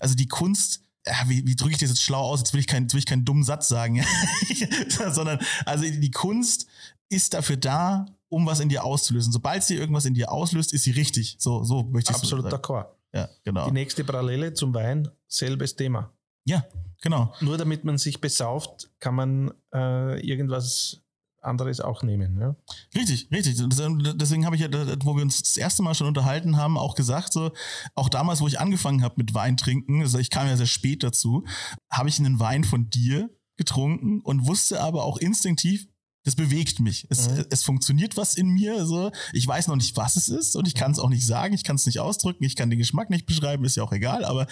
[0.00, 2.40] also die Kunst, ja, wie, wie drücke ich das jetzt schlau aus?
[2.40, 4.02] Jetzt will ich keinen, jetzt will ich keinen dummen Satz sagen,
[5.12, 6.66] sondern, also die Kunst
[7.10, 9.32] ist dafür da, um was in dir auszulösen.
[9.32, 11.36] Sobald sie irgendwas in dir auslöst, ist sie richtig.
[11.38, 12.56] So, so möchte ich Absolut sagen.
[12.56, 12.86] d'accord.
[13.12, 13.66] Ja, genau.
[13.66, 16.12] Die nächste Parallele zum Wein, selbes Thema.
[16.44, 16.64] Ja,
[17.00, 17.32] genau.
[17.40, 21.00] Nur damit man sich besauft, kann man äh, irgendwas
[21.40, 22.38] anderes auch nehmen.
[22.40, 22.56] Ja?
[22.94, 23.56] Richtig, richtig.
[23.56, 24.68] Deswegen habe ich ja,
[25.04, 27.52] wo wir uns das erste Mal schon unterhalten haben, auch gesagt, so,
[27.94, 31.02] auch damals, wo ich angefangen habe mit Wein trinken, also ich kam ja sehr spät
[31.02, 31.44] dazu,
[31.90, 35.86] habe ich einen Wein von dir getrunken und wusste aber auch instinktiv,
[36.28, 37.06] das bewegt mich.
[37.08, 37.46] Es, mhm.
[37.48, 38.84] es funktioniert was in mir.
[38.84, 39.10] So.
[39.32, 41.64] Ich weiß noch nicht, was es ist und ich kann es auch nicht sagen, ich
[41.64, 44.46] kann es nicht ausdrücken, ich kann den Geschmack nicht beschreiben, ist ja auch egal, aber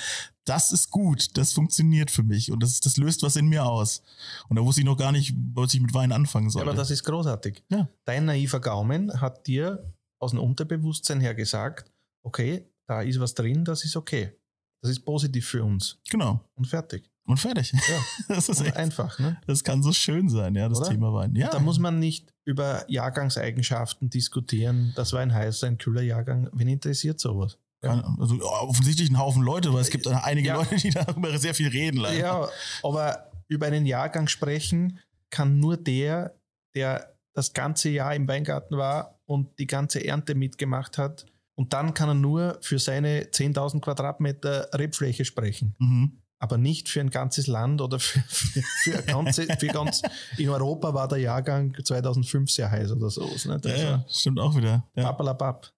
[0.47, 4.02] das ist gut, das funktioniert für mich und das, das löst was in mir aus.
[4.49, 6.62] Und da wusste ich noch gar nicht, was ich mit Wein anfangen soll.
[6.62, 7.62] Ja, aber das ist großartig.
[7.68, 7.90] Ja.
[8.06, 11.92] Dein naiver Gaumen hat dir aus dem Unterbewusstsein her gesagt,
[12.25, 14.33] okay, da ist was drin, das ist okay.
[14.80, 15.99] Das ist positiv für uns.
[16.09, 16.40] Genau.
[16.54, 17.11] Und fertig.
[17.26, 17.73] Und fertig.
[17.73, 17.78] Ja.
[18.28, 19.18] Das ist echt, einfach.
[19.18, 19.37] Ne?
[19.47, 20.90] Das kann so schön sein, ja, das Oder?
[20.90, 21.35] Thema Wein.
[21.35, 21.50] Ja.
[21.50, 24.92] Da muss man nicht über Jahrgangseigenschaften diskutieren.
[24.97, 26.49] Das war ein heißer, ein kühler Jahrgang.
[26.52, 27.59] Wen interessiert sowas?
[27.83, 28.02] Ja.
[28.18, 30.56] Also offensichtlich ein Haufen Leute, weil es gibt einige ja.
[30.56, 31.99] Leute, die darüber sehr viel reden.
[31.99, 32.18] Leider.
[32.18, 32.49] Ja,
[32.83, 34.99] aber über einen Jahrgang sprechen
[35.30, 36.35] kann nur der,
[36.75, 41.26] der das ganze Jahr im Weingarten war und die ganze Ernte mitgemacht hat.
[41.54, 45.75] Und dann kann er nur für seine 10.000 Quadratmeter Rebfläche sprechen.
[45.78, 50.02] Mhm aber nicht für ein ganzes Land oder für, für, für, ganze, für ganz,
[50.36, 53.26] in Europa war der Jahrgang 2005 sehr heiß oder so.
[53.46, 53.60] Ne?
[53.64, 54.84] Ja, ja, stimmt auch wieder.
[54.94, 55.04] Ja.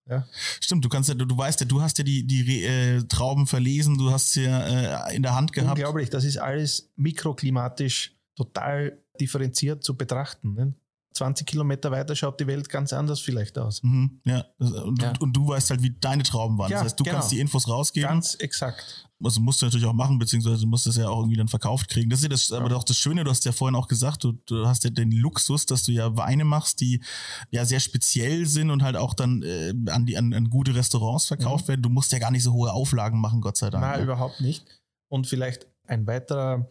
[0.09, 0.27] ja.
[0.61, 3.47] Stimmt, du kannst ja, du, du weißt ja, du hast ja die, die äh, Trauben
[3.47, 5.79] verlesen, du hast sie ja äh, in der Hand gehabt.
[5.79, 10.55] Unglaublich, das ist alles mikroklimatisch total differenziert zu betrachten.
[10.55, 10.75] Ne?
[11.19, 13.83] 20 Kilometer weiter schaut die Welt ganz anders vielleicht aus.
[13.83, 14.45] Mhm, ja.
[14.59, 15.13] Und, ja.
[15.21, 16.71] und, du weißt halt, wie deine Trauben waren.
[16.71, 17.17] Ja, das heißt, du genau.
[17.17, 18.09] kannst die Infos rausgeben.
[18.09, 19.09] Ganz exakt.
[19.23, 21.91] Also musst du natürlich auch machen, beziehungsweise musst du es ja auch irgendwie dann verkauft
[21.91, 22.09] kriegen.
[22.09, 22.59] Das ist ja das, ja.
[22.59, 25.11] aber auch das Schöne, du hast ja vorhin auch gesagt, du, du hast ja den
[25.11, 27.03] Luxus, dass du ja Weine machst, die
[27.51, 31.27] ja sehr speziell sind und halt auch dann äh, an, die, an, an gute Restaurants
[31.27, 31.69] verkauft mhm.
[31.69, 31.83] werden.
[31.83, 33.83] Du musst ja gar nicht so hohe Auflagen machen, Gott sei Dank.
[33.83, 34.05] Nein, ja.
[34.05, 34.65] überhaupt nicht.
[35.09, 36.69] Und vielleicht ein weiterer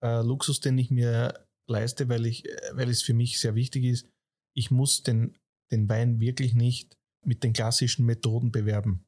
[0.00, 1.34] äh, Luxus, den ich mir
[1.68, 4.08] leiste, weil ich, weil es für mich sehr wichtig ist,
[4.54, 5.36] ich muss den,
[5.70, 9.04] den Wein wirklich nicht mit den klassischen Methoden bewerben.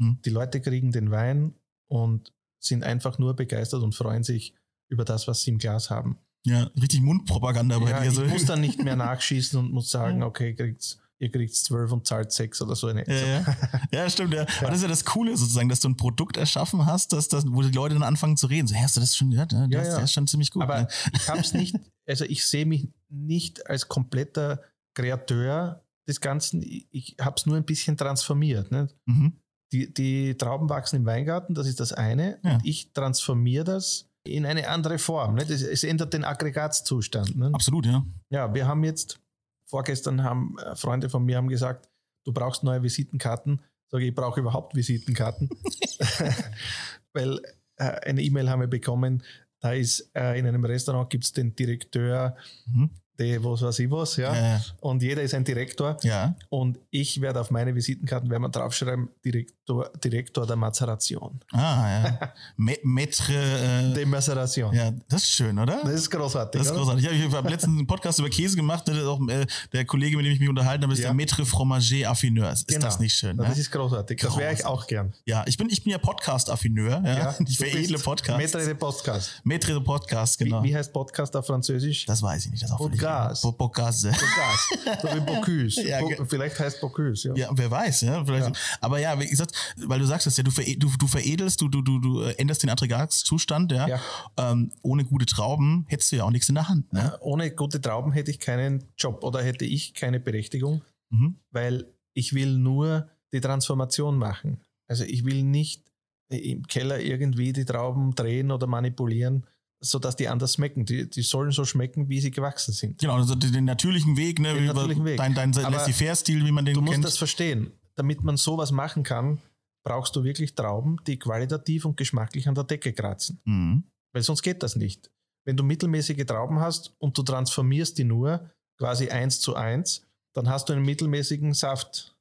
[0.00, 0.20] Hm.
[0.24, 1.54] Die Leute kriegen den Wein
[1.88, 4.54] und sind einfach nur begeistert und freuen sich
[4.90, 6.18] über das, was sie im Glas haben.
[6.46, 8.24] Ja, richtig Mundpropaganda bei ja, dir.
[8.24, 12.06] Ich muss dann nicht mehr nachschießen und muss sagen, okay, kriegt's ihr kriegt zwölf und
[12.06, 12.86] zahlt sechs oder so.
[12.86, 13.56] Eine ja, ja.
[13.92, 14.34] ja, stimmt.
[14.34, 14.42] Ja.
[14.60, 17.44] Aber das ist ja das Coole sozusagen, dass du ein Produkt erschaffen hast, dass das,
[17.46, 18.66] wo die Leute dann anfangen zu reden.
[18.66, 19.52] So, hast du das schon gehört?
[19.52, 20.62] Ja, das, ja, ist schon ziemlich gut.
[20.62, 20.88] Aber ne?
[21.14, 21.76] ich habe es nicht,
[22.06, 24.62] also ich sehe mich nicht als kompletter
[24.94, 26.62] Kreateur des Ganzen.
[26.62, 28.70] Ich, habe es nur ein bisschen transformiert.
[29.06, 29.32] Mhm.
[29.72, 32.38] Die, die Trauben wachsen im Weingarten, das ist das eine.
[32.42, 35.34] Und ich transformiere das in eine andere Form.
[35.34, 35.50] Nicht?
[35.50, 37.36] Es, es ändert den Aggregatzustand.
[37.36, 37.54] Nicht?
[37.54, 38.04] Absolut, ja.
[38.30, 39.20] Ja, wir haben jetzt
[39.68, 41.88] vorgestern haben äh, Freunde von mir haben gesagt,
[42.24, 43.62] du brauchst neue Visitenkarten.
[43.90, 45.48] Sage ich, ich brauche überhaupt Visitenkarten.
[47.12, 47.40] Weil
[47.76, 49.22] äh, eine E-Mail haben wir bekommen,
[49.60, 53.90] da ist äh, in einem Restaurant gibt es den Direktor mhm die was weiß ich
[53.90, 54.34] was, ja.
[54.34, 54.60] ja.
[54.80, 55.96] Und jeder ist ein Direktor.
[56.02, 56.34] Ja.
[56.50, 61.40] Und ich werde auf meine Visitenkarten, wenn man draufschreiben, Direktor, Direktor der Mazeration.
[61.52, 62.32] Ah, ja.
[62.84, 64.72] Maître äh, de Maceration.
[64.72, 65.82] Ja, das ist schön, oder?
[65.82, 66.60] Das ist großartig.
[66.60, 67.10] Das ist großartig.
[67.10, 70.26] Ich habe hab letztens einen Podcast über Käse gemacht, ne, auch, äh, der Kollege, mit
[70.26, 71.12] dem ich mich unterhalten habe, ist ja.
[71.12, 72.52] der Maître Fromager Affineur.
[72.52, 72.86] Ist genau.
[72.86, 73.36] das nicht schön?
[73.36, 73.44] Ne?
[73.44, 74.20] Das ist großartig.
[74.20, 75.12] Das wäre ich auch gern.
[75.24, 77.02] Ja, ich bin, ich bin ja Podcast-Affineur.
[77.04, 77.18] Ja?
[77.18, 77.34] ja.
[77.48, 78.54] Ich veredle Podcasts.
[78.54, 79.30] Maître de Podcast.
[79.44, 80.62] Maître de Podcast, genau.
[80.62, 82.04] Wie, wie heißt Podcast auf Französisch?
[82.04, 82.62] Das weiß ich nicht.
[82.62, 83.52] Das ist auch völlig Bocage.
[83.52, 84.10] Bocage.
[84.10, 85.00] Bocage.
[85.02, 85.82] So wie Bocuse.
[85.88, 87.34] Ja, Bo vielleicht heißt Bocuse, ja.
[87.34, 88.24] Ja, wer weiß, ja.
[88.24, 88.46] Vielleicht.
[88.46, 88.52] Ja.
[88.80, 91.82] Aber ja, wie gesagt, weil du sagst es ja, du, du, du veredelst, du, du,
[91.82, 93.88] du, du änderst den Aggregatzustand, ja.
[93.88, 94.00] ja.
[94.36, 96.92] Ähm, ohne gute Trauben hättest du ja auch nichts in der Hand.
[96.92, 97.00] Ne?
[97.00, 101.36] Ja, ohne gute Trauben hätte ich keinen Job oder hätte ich keine Berechtigung, mhm.
[101.50, 104.60] weil ich will nur die Transformation machen.
[104.86, 105.84] Also ich will nicht
[106.30, 109.46] im Keller irgendwie die Trauben drehen oder manipulieren,
[109.80, 110.84] sodass die anders schmecken.
[110.84, 112.98] Die, die sollen so schmecken, wie sie gewachsen sind.
[112.98, 114.54] Genau, also den natürlichen Weg, ne?
[114.54, 115.16] Den natürlichen Weg.
[115.16, 116.94] Dein, dein Laissez-faire-Stil, wie man den du kennt.
[116.94, 117.72] Du musst das verstehen.
[117.94, 119.38] Damit man sowas machen kann,
[119.84, 123.40] brauchst du wirklich Trauben, die qualitativ und geschmacklich an der Decke kratzen.
[123.44, 123.84] Mhm.
[124.12, 125.10] Weil sonst geht das nicht.
[125.44, 130.48] Wenn du mittelmäßige Trauben hast und du transformierst die nur quasi eins zu eins, dann
[130.48, 132.14] hast du einen mittelmäßigen Saft,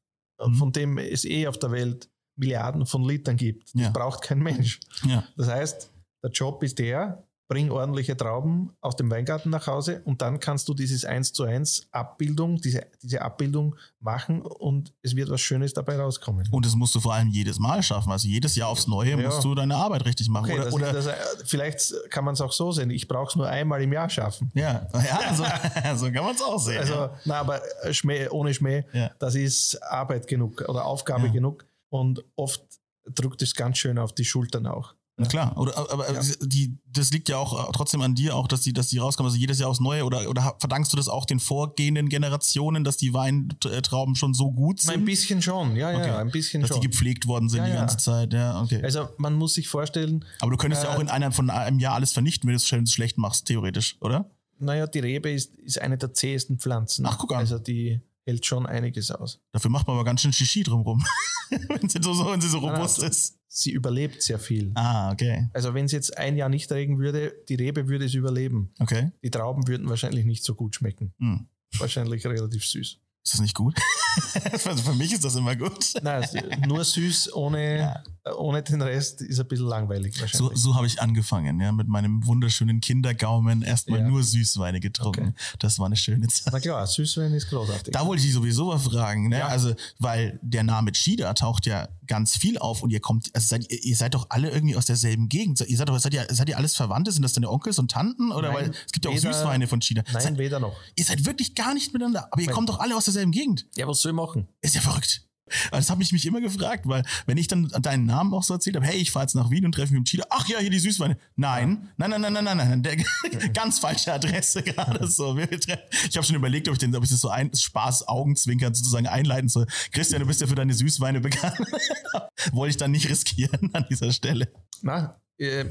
[0.44, 0.56] mhm.
[0.56, 3.74] von dem es eh auf der Welt Milliarden von Litern gibt.
[3.74, 3.90] Das ja.
[3.90, 4.80] braucht kein Mensch.
[5.06, 5.28] Ja.
[5.36, 5.92] Das heißt,
[6.24, 10.68] der Job ist der, bring ordentliche Trauben aus dem Weingarten nach Hause und dann kannst
[10.68, 15.74] du dieses 1 zu 1 Abbildung, diese, diese Abbildung machen und es wird was Schönes
[15.74, 16.48] dabei rauskommen.
[16.52, 18.12] Und das musst du vor allem jedes Mal schaffen.
[18.12, 19.18] Also jedes Jahr aufs Neue ja.
[19.18, 20.52] musst du deine Arbeit richtig machen.
[20.52, 21.10] Okay, oder, oder das,
[21.46, 22.90] vielleicht kann man es auch so sehen.
[22.90, 24.52] Ich brauche es nur einmal im Jahr schaffen.
[24.54, 25.44] Ja, ja so,
[26.06, 26.80] so kann man es auch sehen.
[26.80, 27.20] Also, ja.
[27.26, 29.12] na, aber Schmäh, ohne Schmäh, ja.
[29.20, 32.62] das ist Arbeit genug oder Aufgabe genug und oft
[33.06, 34.97] drückt es ganz schön auf die Schultern auch.
[35.20, 36.22] Na klar, oder aber ja.
[36.42, 39.32] die, das liegt ja auch äh, trotzdem an dir auch, dass die, dass die rauskommen.
[39.32, 42.98] Also jedes Jahr aufs Neue oder, oder verdankst du das auch den vorgehenden Generationen, dass
[42.98, 44.94] die Weintrauben schon so gut sind?
[44.94, 46.12] Ein bisschen schon, ja, ja, okay.
[46.12, 46.78] ein bisschen dass schon.
[46.78, 48.84] Dass die gepflegt worden sind ja, die ganze Zeit, ja, okay.
[48.84, 50.24] Also man muss sich vorstellen.
[50.40, 52.84] Aber du könntest äh, ja auch in einem von einem Jahr alles vernichten, wenn du
[52.84, 54.30] es schlecht machst, theoretisch, oder?
[54.60, 57.08] Naja, die Rebe ist, ist eine der zähesten Pflanzen.
[57.08, 57.40] Ach, guck an.
[57.40, 59.40] Also die hält schon einiges aus.
[59.52, 61.04] Dafür macht man aber ganz schön Shishi drumrum,
[61.50, 64.72] wenn, sie so, wenn sie so robust nein, ist sie überlebt sehr viel.
[64.76, 65.50] Ah, okay.
[65.54, 68.74] Also wenn es jetzt ein Jahr nicht regen würde, die Rebe würde es überleben.
[68.80, 69.12] Okay.
[69.24, 71.14] Die Trauben würden wahrscheinlich nicht so gut schmecken.
[71.20, 71.48] Hm.
[71.78, 72.98] Wahrscheinlich relativ süß.
[73.24, 73.76] Ist das nicht gut?
[74.66, 75.94] also für mich ist das immer gut.
[76.02, 76.26] Nein,
[76.68, 77.78] nur süß ohne,
[78.26, 78.36] ja.
[78.36, 80.58] ohne den Rest ist ein bisschen langweilig wahrscheinlich.
[80.58, 84.08] So, so habe ich angefangen, ja, mit meinem wunderschönen Kindergaumen erstmal ja.
[84.08, 85.30] nur Süßweine getrunken.
[85.30, 85.58] Okay.
[85.60, 86.54] Das war eine schöne Zeit.
[86.54, 87.94] Na klar, Süßwein ist großartig.
[87.94, 89.40] Da wollte ich sowieso mal fragen, ne?
[89.40, 89.48] Ja.
[89.48, 93.70] Also, weil der Name Chida taucht ja ganz viel auf und ihr kommt, also seid,
[93.70, 95.62] ihr seid doch alle irgendwie aus derselben Gegend.
[95.62, 97.12] Ihr seid doch, seid ihr, seid ihr alles Verwandte?
[97.12, 98.32] Sind das deine Onkels und Tanten?
[98.32, 100.04] Oder Nein, weil es gibt ja auch Süßweine von Chida.
[100.12, 100.76] Nein, seid, weder noch.
[100.96, 102.56] Ihr seid wirklich gar nicht miteinander, aber ihr Nein.
[102.56, 103.66] kommt doch alle aus derselben Gegend.
[103.76, 104.48] Ja, was soll ich machen?
[104.62, 105.24] Ist ja verrückt.
[105.72, 108.76] Das habe ich mich immer gefragt, weil wenn ich dann deinen Namen auch so erzählt
[108.76, 110.26] habe, hey, ich fahre jetzt nach Wien und treffe mich mit Chida.
[110.30, 111.18] Ach ja, hier die Süßweine.
[111.38, 112.98] Nein, nein, nein, nein, nein, nein, nein, der,
[113.54, 115.38] ganz falsche Adresse gerade so.
[115.38, 119.08] Ich habe schon überlegt, ob ich, den, ob ich das so ein Spaß Augenzwinkern sozusagen
[119.08, 119.68] einleiten soll.
[119.92, 121.60] Christian, du bist ja für deine Süßweine bekannt.
[122.52, 124.52] Wollte ich dann nicht riskieren an dieser Stelle.
[124.82, 125.66] Na, äh,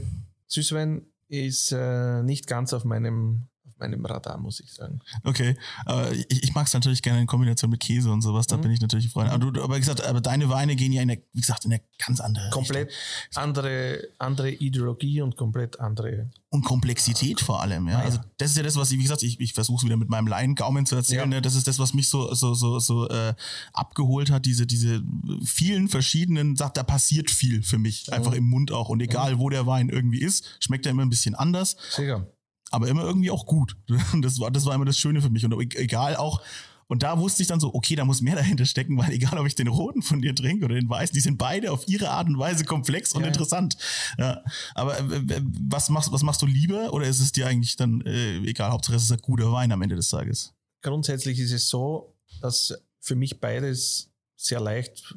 [0.46, 5.00] Süßwein ist äh, nicht ganz auf meinem meinem Radar, muss ich sagen.
[5.24, 5.56] Okay,
[5.88, 8.62] äh, ich, ich mag es natürlich gerne in Kombination mit Käse und sowas, da mhm.
[8.62, 9.30] bin ich natürlich Freund.
[9.30, 11.82] Aber, du, aber gesagt, aber deine Weine gehen ja in eine, wie gesagt, in eine
[12.04, 13.42] ganz andere Komplett Richtung.
[13.42, 16.30] andere, andere Ideologie und komplett andere.
[16.48, 17.98] Und Komplexität vor allem, ja.
[17.98, 19.96] Ah, also das ist ja das, was ich, wie gesagt, ich, ich versuche es wieder
[19.96, 21.20] mit meinem Laiengaumen zu erzählen.
[21.20, 21.26] Ja.
[21.26, 21.42] Ne?
[21.42, 23.34] Das ist das, was mich so, so, so, so äh,
[23.72, 25.02] abgeholt hat, diese, diese
[25.44, 28.38] vielen verschiedenen, sagt, da passiert viel für mich, einfach mhm.
[28.38, 28.88] im Mund auch.
[28.88, 29.38] Und egal, mhm.
[29.40, 31.76] wo der Wein irgendwie ist, schmeckt er immer ein bisschen anders.
[31.90, 32.26] Sicher
[32.70, 33.76] aber immer irgendwie auch gut.
[34.20, 35.44] Das war, das war immer das Schöne für mich.
[35.44, 36.42] Und e-, egal auch,
[36.88, 39.46] und da wusste ich dann so, okay, da muss mehr dahinter stecken, weil egal, ob
[39.46, 42.28] ich den roten von dir trinke oder den weißen, die sind beide auf ihre Art
[42.28, 43.28] und Weise komplex und ja.
[43.28, 43.76] interessant.
[44.18, 44.42] Ja.
[44.74, 48.38] Aber äh, was machst, was machst du lieber oder ist es dir eigentlich dann äh,
[48.38, 50.54] egal, Hauptsache es ist ein guter Wein am Ende des Tages?
[50.82, 55.16] Grundsätzlich ist es so, dass für mich beides sehr leicht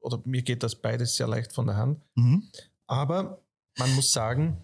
[0.00, 2.00] oder mir geht das beides sehr leicht von der Hand.
[2.14, 2.48] Mhm.
[2.86, 3.40] Aber
[3.78, 4.58] man muss sagen,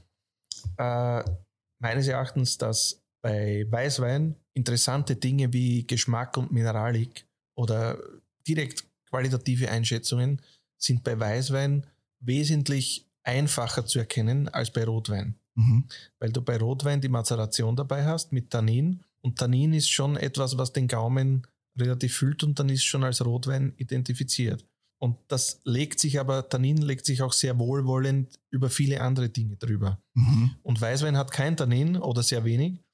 [0.76, 1.22] äh,
[1.80, 7.98] meines Erachtens, dass bei Weißwein interessante Dinge wie Geschmack und Mineralik oder
[8.46, 10.40] direkt qualitative Einschätzungen
[10.78, 11.86] sind bei Weißwein
[12.20, 15.34] wesentlich einfacher zu erkennen als bei Rotwein.
[15.54, 15.84] Mhm.
[16.18, 20.56] Weil du bei Rotwein die Mazeration dabei hast mit Tannin und Tannin ist schon etwas,
[20.56, 21.46] was den Gaumen
[21.78, 24.64] relativ füllt und dann ist schon als Rotwein identifiziert.
[25.02, 29.56] Und das legt sich aber, Tannin legt sich auch sehr wohlwollend über viele andere Dinge
[29.56, 29.98] drüber.
[30.12, 30.56] Mhm.
[30.62, 32.84] Und Weißwein hat kein Tannin oder sehr wenig.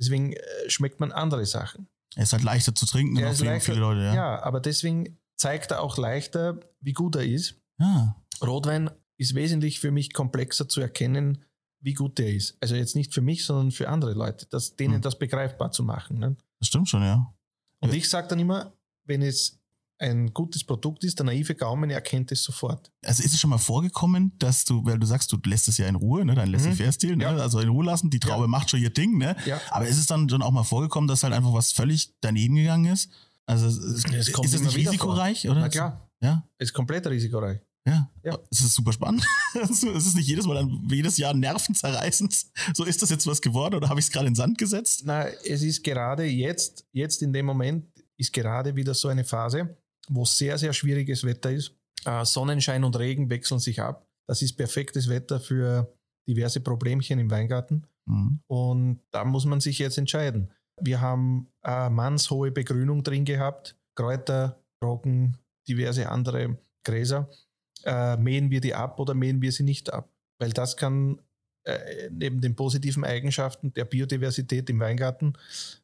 [0.00, 1.88] Deswegen äh, schmeckt man andere Sachen.
[2.14, 4.02] Er ist halt leichter zu trinken er leichter, viele Leute.
[4.02, 4.14] Ja.
[4.14, 7.60] ja, aber deswegen zeigt er auch leichter, wie gut er ist.
[7.78, 8.14] Ah.
[8.40, 11.44] Rotwein ist wesentlich für mich komplexer zu erkennen,
[11.80, 12.56] wie gut der ist.
[12.60, 15.02] Also jetzt nicht für mich, sondern für andere Leute, das, denen hm.
[15.02, 16.18] das begreifbar zu machen.
[16.18, 16.36] Ne?
[16.60, 17.34] Das stimmt schon, ja.
[17.80, 18.72] Und ich sage dann immer,
[19.04, 19.57] wenn es
[19.98, 22.90] ein gutes Produkt ist, der naive Gaumen erkennt es sofort.
[23.04, 25.86] Also ist es schon mal vorgekommen, dass du, weil du sagst, du lässt es ja
[25.86, 27.36] in Ruhe, ne, dein Laissez-faire-Stil, ne, ja.
[27.36, 28.48] also in Ruhe lassen, die Traube ja.
[28.48, 29.36] macht schon ihr Ding, ne?
[29.44, 29.60] Ja.
[29.70, 32.92] Aber ist es dann schon auch mal vorgekommen, dass halt einfach was völlig daneben gegangen
[32.92, 33.10] ist?
[33.46, 35.52] Also es, ist es nicht risikoreich, vor.
[35.52, 35.60] oder?
[35.60, 36.10] Na klar.
[36.20, 36.46] Ja.
[36.58, 37.60] Es ist komplett risikoreich.
[37.86, 38.10] Ja.
[38.22, 38.38] ja.
[38.50, 39.24] Es ist super spannend.
[39.62, 42.46] es ist nicht jedes Mal jedes Jahr nervenzerreißend.
[42.74, 45.02] So ist das jetzt was geworden oder habe ich es gerade in den Sand gesetzt?
[45.04, 47.86] Na, es ist gerade jetzt, jetzt in dem Moment
[48.18, 51.74] ist gerade wieder so eine Phase, wo sehr, sehr schwieriges Wetter ist.
[52.04, 54.06] Äh, Sonnenschein und Regen wechseln sich ab.
[54.26, 55.92] Das ist perfektes Wetter für
[56.28, 57.86] diverse Problemchen im Weingarten.
[58.06, 58.40] Mhm.
[58.46, 60.50] Und da muss man sich jetzt entscheiden.
[60.80, 67.28] Wir haben eine mannshohe Begrünung drin gehabt, Kräuter, Roggen, diverse andere Gräser.
[67.84, 70.10] Äh, mähen wir die ab oder mähen wir sie nicht ab?
[70.38, 71.20] Weil das kann
[71.64, 75.34] äh, neben den positiven Eigenschaften der Biodiversität im Weingarten,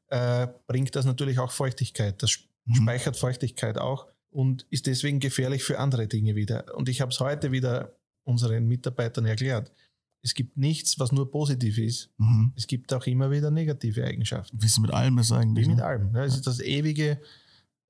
[0.08, 2.22] äh, bringt das natürlich auch Feuchtigkeit.
[2.22, 2.74] Das mhm.
[2.74, 6.76] speichert Feuchtigkeit auch und ist deswegen gefährlich für andere Dinge wieder.
[6.76, 7.92] Und ich habe es heute wieder
[8.24, 9.70] unseren Mitarbeitern erklärt.
[10.22, 12.10] Es gibt nichts, was nur positiv ist.
[12.18, 12.52] Mhm.
[12.56, 14.60] Es gibt auch immer wieder negative Eigenschaften.
[14.60, 15.66] Wie es mit allem ist eigentlich.
[15.66, 15.84] Wie mit ne?
[15.84, 16.14] allem.
[16.14, 17.20] Ja, es ist das ewige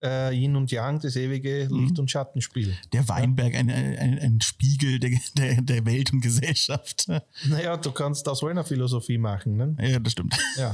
[0.03, 1.85] äh, Yin und Yang, das ewige mhm.
[1.85, 2.77] Licht- und Schattenspiel.
[2.93, 7.09] Der Weinberg, ein, ein, ein Spiegel der, der, der, Welt und Gesellschaft.
[7.47, 9.57] Naja, du kannst aus einer Philosophie machen.
[9.57, 9.77] Ne?
[9.81, 10.37] Ja, das stimmt.
[10.59, 10.73] Ja.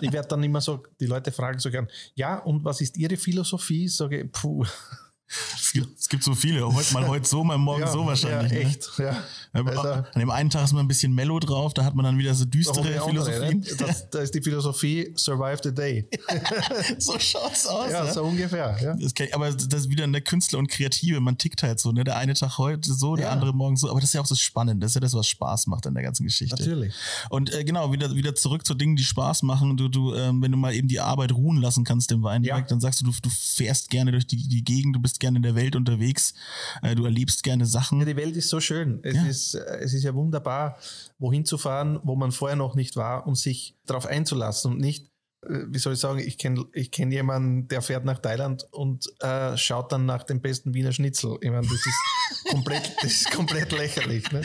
[0.00, 3.16] Ich werde dann immer so, die Leute fragen so gern, ja, und was ist ihre
[3.16, 3.88] Philosophie?
[3.88, 4.66] Sage, puh,
[5.28, 6.72] Es gibt, es gibt so viele.
[6.72, 8.52] Heute mal heute so, mal morgen ja, so wahrscheinlich.
[8.52, 8.64] Ja, ne?
[8.64, 8.90] echt.
[8.98, 9.22] Ja.
[9.52, 12.04] Aber Also- an dem einen Tag ist man ein bisschen mellow drauf, da hat man
[12.04, 13.60] dann wieder so düstere wir andere, Philosophien.
[13.60, 13.96] ne?
[14.12, 16.08] da ist die Philosophie Survive the Day.
[16.98, 17.90] so schaut's aus.
[17.90, 18.12] Ja, ne?
[18.12, 18.76] so ungefähr.
[18.80, 18.94] Ja.
[18.94, 21.18] Das ich, aber das ist wieder eine Künstler und Kreative.
[21.20, 22.04] Man tickt halt so, ne?
[22.04, 23.32] Der eine Tag heute so, der Ja.
[23.32, 23.90] andere morgen so.
[23.90, 24.84] Aber das ist ja auch das Spannende.
[24.84, 26.54] Das ist ja das, was Spaß macht an der ganzen Geschichte.
[26.56, 26.94] Natürlich.
[27.30, 29.76] Und äh, genau, wieder, wieder zurück zu Dingen, die Spaß machen.
[29.76, 32.66] Du, du, ähm, wenn du mal eben die Arbeit ruhen lassen kannst im Weinberg, Ja.
[32.68, 35.42] dann sagst du, du, du fährst gerne durch die, die Gegend, du bist gerne in
[35.42, 36.34] der Welt unterwegs,
[36.82, 37.98] äh, du erlebst gerne Sachen.
[38.00, 39.00] Ja, die Welt ist so schön.
[39.02, 39.26] Es, Ja.
[39.26, 40.78] ist, äh, es ist ja wunderbar,
[41.18, 45.10] wohin zu fahren, wo man vorher noch nicht war und sich darauf einzulassen und nicht,
[45.48, 49.56] wie soll ich sagen, ich kenne ich kenn jemanden, der fährt nach Thailand und äh,
[49.56, 51.36] schaut dann nach dem besten Wiener Schnitzel.
[51.40, 51.86] Ich meine, das ist
[52.50, 54.30] komplett, das ist komplett lächerlich.
[54.32, 54.42] Ne?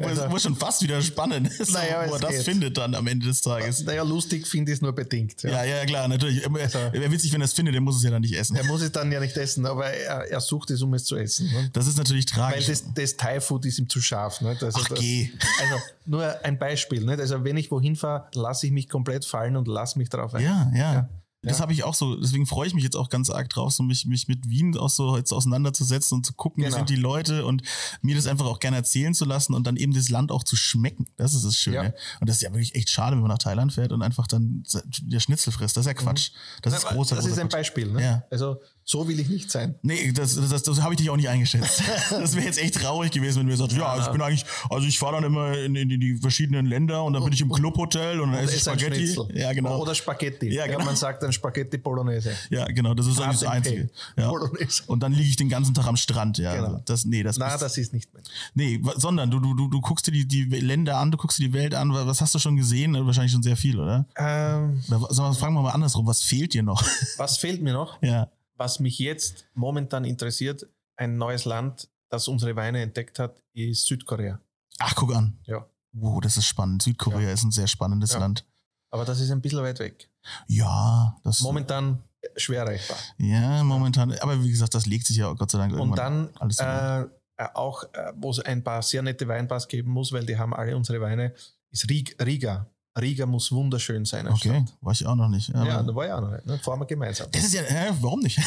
[0.00, 2.42] wo, es- wo schon fast wieder spannend ist, Naja, wo er das geht.
[2.42, 3.84] findet dann am Ende des Tages.
[3.84, 5.42] Naja, lustig finde ich es nur bedingt.
[5.42, 5.50] Ja.
[5.50, 6.44] Ja, ja, klar, natürlich.
[6.44, 8.56] Aber Also- Wäre witzig, wenn er es findet, der muss es ja dann nicht essen.
[8.56, 11.16] Er muss es dann ja nicht essen, aber er, er sucht es, um es zu
[11.16, 11.50] essen.
[11.52, 11.70] Ne?
[11.72, 12.66] Das ist natürlich Weil tragisch.
[12.66, 14.40] das, das Thai-Food ist ihm zu scharf.
[14.40, 14.62] Nicht?
[14.62, 15.30] Also Ach, das, geh.
[15.60, 17.04] Also nur ein Beispiel.
[17.04, 17.20] Nicht?
[17.20, 20.42] Also wenn ich wohin fahre, lasse ich mich komplett fallen und lasse mich drauf ein.
[20.42, 21.08] Ja, ja.
[21.46, 21.62] Das Ja.
[21.64, 24.06] habe ich auch so, deswegen freue ich mich jetzt auch ganz arg drauf, so mich,
[24.06, 26.78] mich mit Wien auch so jetzt auseinanderzusetzen und zu gucken, wie Genau.
[26.78, 27.60] sind die Leute und
[28.00, 30.56] mir das einfach auch gerne erzählen zu lassen und dann eben das Land auch zu
[30.56, 31.04] schmecken.
[31.18, 31.76] Das ist das Schöne.
[31.76, 31.92] Ja.
[32.20, 34.64] Und das ist ja wirklich echt schade, wenn man nach Thailand fährt und einfach dann
[35.02, 35.76] der Schnitzel frisst.
[35.76, 36.30] Das ist ja Quatsch.
[36.62, 37.58] Das ist großer, Das ist ein Quatsch.
[37.58, 37.92] Beispiel.
[37.92, 38.02] Ne?
[38.02, 38.22] Ja.
[38.30, 38.56] Also
[38.86, 39.76] so will ich nicht sein.
[39.82, 41.82] Nee, das, das, das, habe ich dich auch nicht eingeschätzt.
[42.10, 44.44] das wäre jetzt echt traurig gewesen, wenn du mir sagst, ja, also ich bin eigentlich,
[44.68, 47.50] also ich fahre dann immer in, in, die verschiedenen Länder und dann bin ich im
[47.50, 49.16] Clubhotel und dann esse ich Spaghetti.
[49.32, 49.80] Ja, genau.
[49.80, 50.52] Oder Spaghetti.
[50.52, 50.84] Ja, genau.
[50.84, 52.32] man sagt dann Spaghetti Bolognese.
[52.50, 53.88] Ja, genau, das ist eigentlich das Einzige.
[54.18, 54.28] Ja.
[54.28, 54.82] Bolognese.
[54.86, 56.54] Und dann liege ich den ganzen Tag am Strand, ja.
[56.54, 56.66] Genau.
[56.66, 58.22] Also das, nee, das, Na, das ist nicht mehr.
[58.54, 61.48] nee, sondern du, du, du, du guckst dir die, die Länder an, du guckst dir
[61.48, 61.90] die Welt an.
[61.90, 62.94] Was hast du schon gesehen?
[63.06, 64.04] Wahrscheinlich schon sehr viel, oder?
[64.16, 66.84] Ähm, sag mal, fragen wir mal andersrum, was fehlt dir noch?
[67.16, 67.96] was fehlt mir noch?
[68.02, 68.28] ja.
[68.56, 74.38] Was mich jetzt momentan interessiert, ein neues Land, das unsere Weine entdeckt hat, ist Südkorea.
[74.78, 75.38] Ach, guck an.
[75.44, 75.66] Ja.
[75.92, 76.82] Wow, das ist spannend.
[76.82, 77.32] Südkorea Ja.
[77.32, 78.20] ist ein sehr spannendes Ja.
[78.20, 78.44] Land.
[78.90, 80.08] Aber das ist ein bisschen weit weg.
[80.46, 82.02] Ja, das Momentan
[82.36, 82.96] schwer erreichbar.
[83.18, 84.12] Ja, momentan.
[84.20, 87.02] Aber wie gesagt, das legt sich ja Gott sei Dank Und dann äh,
[87.42, 90.54] äh, auch, äh, wo es ein paar sehr nette Weinbars geben muss, weil die haben
[90.54, 91.34] alle unsere Weine,
[91.70, 92.66] ist Rig- Riga.
[93.00, 94.28] Riga muss wunderschön sein.
[94.28, 94.76] Okay, Stadt.
[94.80, 95.48] war ich auch noch nicht.
[95.48, 96.46] Ja, da war ich auch noch nicht.
[96.46, 96.58] Ne?
[96.58, 97.26] Fahren wir gemeinsam.
[97.32, 98.38] Das ist ja, hä, warum nicht?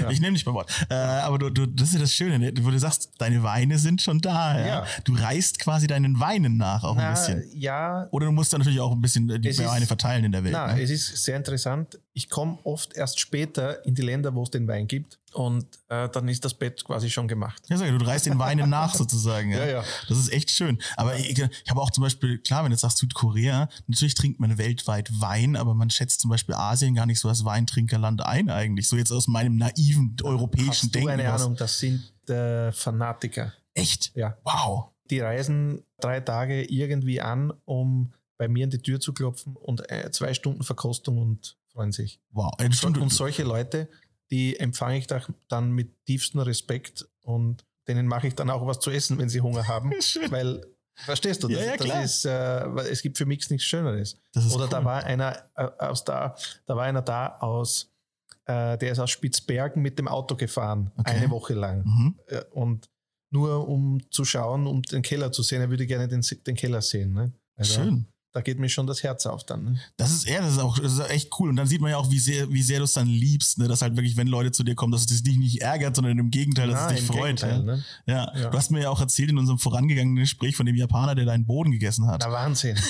[0.00, 0.10] Ja.
[0.10, 0.70] Ich nehme dich beim Wort.
[0.88, 2.52] Äh, aber du, du, das ist ja das Schöne, ne?
[2.60, 4.58] wo du sagst, deine Weine sind schon da.
[4.58, 4.66] Ja?
[4.66, 4.86] Ja.
[5.04, 7.44] Du reist quasi deinen Weinen nach auch ein Na, bisschen.
[7.54, 10.32] Ja, Oder du musst dann natürlich auch ein bisschen die Es ist- Weine verteilen in
[10.32, 10.52] der Welt.
[10.52, 10.82] na, ne?
[10.82, 11.98] es ist sehr interessant.
[12.16, 15.18] Ich komme oft erst später in die Länder, wo es den Wein gibt.
[15.34, 17.62] Und äh, dann ist das Bett quasi schon gemacht.
[17.68, 19.50] Ja, sag ich, du reist den Weinen nach sozusagen.
[19.50, 19.58] Ja.
[19.58, 19.84] Ja, ja.
[20.08, 20.80] Das ist echt schön.
[20.96, 24.40] Aber ich, ich habe auch zum Beispiel, klar, wenn du jetzt sagst Südkorea, natürlich trinkt
[24.40, 28.48] man weltweit Wein, aber man schätzt zum Beispiel Asien gar nicht so als Weintrinkerland ein
[28.48, 28.88] eigentlich.
[28.88, 31.10] So jetzt aus meinem naiven europäischen Hast du Denken.
[31.10, 31.42] eine raus.
[31.42, 33.52] Ahnung, das sind äh, Fanatiker.
[33.74, 34.16] Echt?
[34.16, 34.38] Ja.
[34.42, 34.86] Wow.
[35.10, 39.90] Die reisen drei Tage irgendwie an, um bei mir in die Tür zu klopfen und
[39.90, 42.20] äh, zwei Stunden Verkostung und freuen sich.
[42.30, 42.52] Wow.
[42.70, 42.96] Stimmt.
[42.98, 43.88] Und solche Leute,
[44.30, 48.80] die empfange ich da- dann mit tiefstem Respekt und denen mache ich dann auch was
[48.80, 49.90] zu essen, wenn sie Hunger haben.
[50.30, 50.64] Weil,
[50.96, 52.00] verstehst du, das, Ja, ja, klar.
[52.02, 54.18] das ist, äh, es gibt für mich nichts Schöneres.
[54.54, 54.84] Oder da cool.
[54.86, 56.34] war einer äh, aus da,
[56.64, 57.92] da war einer da aus,
[58.46, 61.10] äh, der ist aus Spitzbergen mit dem Auto gefahren, Okay.
[61.12, 61.84] eine Woche lang.
[61.84, 62.18] Mhm.
[62.28, 62.88] Äh, und
[63.30, 66.80] nur um zu schauen, um den Keller zu sehen, er würde gerne den, den Keller
[66.80, 67.12] sehen.
[67.12, 67.32] Ne?
[67.56, 68.06] Also, Schön.
[68.36, 69.64] Da geht mir schon das Herz auf dann.
[69.64, 69.80] Ne?
[69.96, 71.48] Das ist, ja, das ist auch das ist echt cool.
[71.48, 73.66] Und dann sieht man ja auch, wie sehr, wie sehr du es dann liebst, ne?
[73.66, 76.30] dass halt wirklich, wenn Leute zu dir kommen, dass es dich nicht ärgert, sondern im
[76.30, 77.40] Gegenteil, dass Na, es dich freut.
[77.40, 77.58] Ja.
[77.62, 77.82] ne?
[78.04, 78.30] Ja.
[78.36, 78.50] Ja.
[78.50, 81.46] du hast mir ja auch erzählt in unserem vorangegangenen Gespräch von dem Japaner, der deinen
[81.46, 82.20] Boden gegessen hat.
[82.22, 82.76] Na Wahnsinn.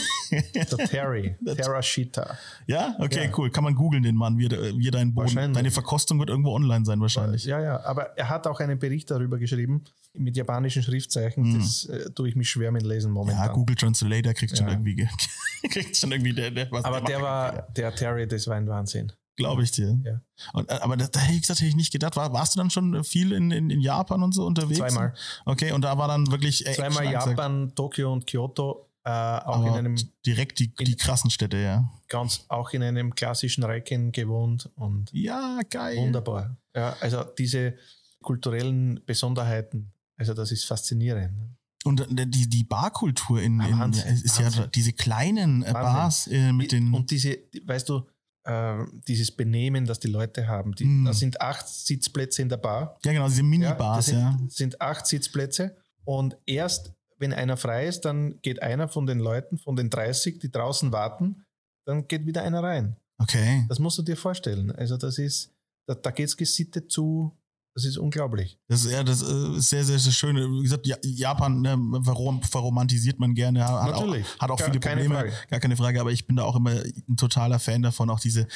[0.56, 2.36] Der Terry, Der- Terashita.
[2.66, 3.38] ja, okay, Ja.
[3.38, 3.48] cool.
[3.52, 5.54] Kann man googeln den Mann, wie, wie deinen Boden.
[5.54, 7.44] Deine Verkostung wird irgendwo online sein wahrscheinlich.
[7.44, 11.44] Ja, ja, aber er hat auch einen Bericht darüber geschrieben mit japanischen Schriftzeichen.
[11.52, 11.58] Mhm.
[11.60, 13.52] Das äh, tue ich mich schwer mit Lesen Ja, momentan.
[13.52, 14.72] Google Translator kriegt schon Ja.
[14.72, 15.08] irgendwie, ge-
[15.70, 17.28] kriegt schon irgendwie der, der was aber der macht.
[17.28, 19.12] war, der Terry, das war ein Wahnsinn.
[19.36, 19.98] Glaube ich dir.
[20.02, 20.20] Ja.
[20.54, 22.16] Und, äh, aber da, da hätte ich gesagt, hätte ich nicht gedacht.
[22.16, 24.78] War, warst du dann schon viel in, in, in Japan und so unterwegs?
[24.78, 25.12] Zweimal.
[25.44, 26.66] Okay, und da war dann wirklich.
[26.66, 27.04] äh, Zweimal.
[27.12, 28.88] Japan, Tokio und Kyoto.
[29.04, 31.88] Äh, auch in Aber einem direkt die, die krassen Städte, ja.
[32.08, 35.98] ganz, auch in einem klassischen Recken gewohnt und Ja, geil.
[35.98, 36.56] wunderbar.
[36.74, 37.74] Ja, also diese
[38.22, 41.55] kulturellen Besonderheiten, also das ist faszinierend.
[41.86, 44.70] Und äh, die, die Barkultur in, Ah, in Wahnsinn, ist ja Wahnsinn.
[44.74, 45.82] diese kleinen äh, Wahnsinn.
[45.82, 46.92] Bars äh, mit den.
[46.92, 48.06] und diese, die- weißt du,
[48.44, 50.72] äh, dieses Benehmen, das die Leute haben.
[50.74, 51.04] Die, Mm.
[51.04, 52.98] Da sind acht Sitzplätze in der Bar.
[53.04, 54.38] ja, genau, diese Ja, Minibars, das sind, ja.
[54.48, 59.56] sind acht Sitzplätze und erst wenn einer frei ist, dann geht einer von den Leuten,
[59.58, 61.44] von den 30, die draußen warten,
[61.86, 62.96] dann geht wieder einer rein.
[63.18, 63.64] Okay.
[63.70, 64.70] Das musst du dir vorstellen.
[64.72, 65.50] Also das ist,
[65.86, 67.34] da, da geht es gesittet zu,
[67.76, 68.58] Das ist unglaublich.
[68.68, 70.34] Das ist, ja, das äh, ist sehr, sehr, sehr schön.
[70.36, 73.62] Wie gesagt, Ja- Japan ne, warum verromantisiert man gerne.
[73.68, 74.24] Hat Natürlich.
[74.38, 75.14] Auch, hat auch Gar- viele Probleme.
[75.14, 75.32] Frage.
[75.50, 76.00] Gar keine Frage.
[76.00, 78.08] Aber ich bin da auch immer ein totaler Fan davon.
[78.08, 78.46] Auch diese,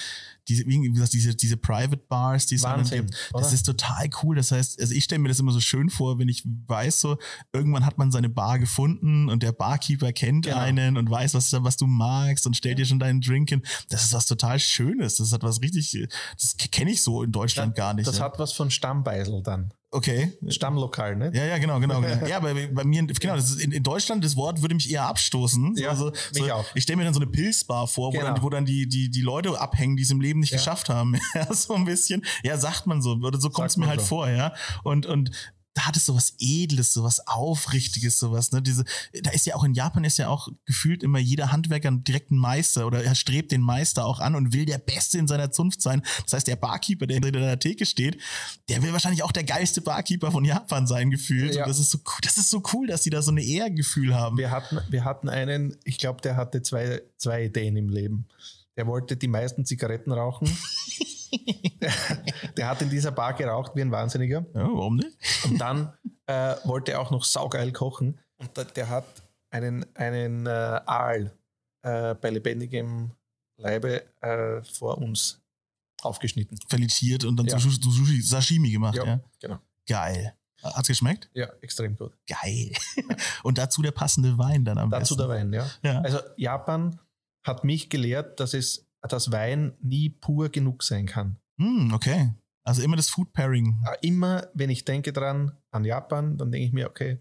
[0.50, 3.14] diese wie gesagt, diese, diese Private Bars, die es dann Wahnsinn, gibt.
[3.32, 3.54] Das oder?
[3.54, 4.36] ist total cool.
[4.36, 7.16] Das heißt, also ich stelle mir das immer so schön vor, wenn ich weiß, so,
[7.52, 10.58] irgendwann hat man seine Bar gefunden und der Barkeeper kennt Genau.
[10.58, 13.62] einen und weiß, was, was du magst und stellt dir schon deinen Drink hin.
[13.88, 15.16] Das ist was total Schönes.
[15.16, 16.08] Das hat was richtig,
[16.38, 18.06] das kenne ich so in Deutschland gar nicht.
[18.06, 18.24] Das ja.
[18.24, 19.72] hat was von Stammbeisel dann.
[19.90, 20.32] Okay.
[20.48, 21.30] Stammlokal, ne?
[21.34, 22.00] Ja, ja, genau, genau.
[22.00, 22.26] genau.
[22.26, 25.04] Ja, bei, bei mir, genau, das ist in, in Deutschland, das Wort würde mich eher
[25.06, 25.76] abstoßen.
[25.76, 26.64] So, Ja, so, mich auch.
[26.74, 28.32] Ich stelle mir dann so eine Pilzbar vor, wo, Genau.
[28.34, 30.58] dann, wo dann die, die, die Leute abhängen, die es im Leben nicht Ja.
[30.58, 31.16] geschafft haben.
[31.34, 32.24] Ja, so ein bisschen.
[32.42, 33.12] Ja, sagt man so.
[33.14, 34.06] Oder so kommt es mir halt so.
[34.06, 34.54] vor, ja.
[34.82, 35.30] Und, und
[35.80, 38.60] da hat es so was Edles, so was Aufrichtiges, sowas, ne?
[38.60, 38.84] Diese,
[39.22, 42.36] da ist ja auch in Japan ist ja auch gefühlt immer jeder Handwerker direkt ein
[42.36, 45.80] Meister oder er strebt den Meister auch an und will der Beste in seiner Zunft
[45.80, 46.02] sein.
[46.24, 48.18] Das heißt, der Barkeeper, der hinter der Theke steht,
[48.68, 51.54] der will wahrscheinlich auch der geilste Barkeeper von Japan sein, gefühlt.
[51.54, 51.64] Ja.
[51.64, 54.14] Und das ist so cool, das ist so cool, dass die da so eine Ehrgefühl
[54.14, 54.36] haben.
[54.36, 58.26] Wir hatten, wir hatten einen, ich glaube, der hatte zwei, zwei Ideen im Leben.
[58.76, 60.54] Der wollte die meisten Zigaretten rauchen.
[62.56, 64.44] der, hat in dieser Bar geraucht wie ein Wahnsinniger.
[64.54, 65.16] Ja, warum nicht?
[65.44, 65.92] Und dann
[66.26, 68.18] äh, wollte er auch noch saugeil kochen.
[68.38, 69.04] Und da, der hat
[69.50, 71.32] einen, einen äh, Aal
[71.82, 73.12] äh, bei lebendigem
[73.56, 75.40] Leibe äh, vor uns
[76.02, 76.58] aufgeschnitten.
[76.68, 77.58] Verlitiert und dann Ja.
[77.58, 79.20] zu Sushi, zu Sushi, Sashimi gemacht, ja.
[79.40, 79.58] genau.
[79.86, 80.34] Geil.
[80.62, 81.30] Hat's geschmeckt?
[81.34, 82.12] Ja, extrem gut.
[82.26, 82.72] Geil.
[83.42, 85.18] und dazu der passende Wein dann am Dazu besten.
[85.18, 85.70] der Wein, ja.
[85.82, 86.00] Ja.
[86.02, 87.00] Also Japan
[87.44, 91.38] hat mich gelehrt, dass es dass Wein nie pur genug sein kann.
[91.58, 92.32] Hm, okay.
[92.64, 93.82] Also immer das Food Pairing.
[93.86, 97.18] Äh, Immer, wenn ich denke dran an Japan, dann denke ich mir, okay,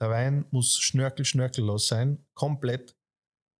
[0.00, 2.96] der Wein muss schnörkel, schnörkellos sein, komplett,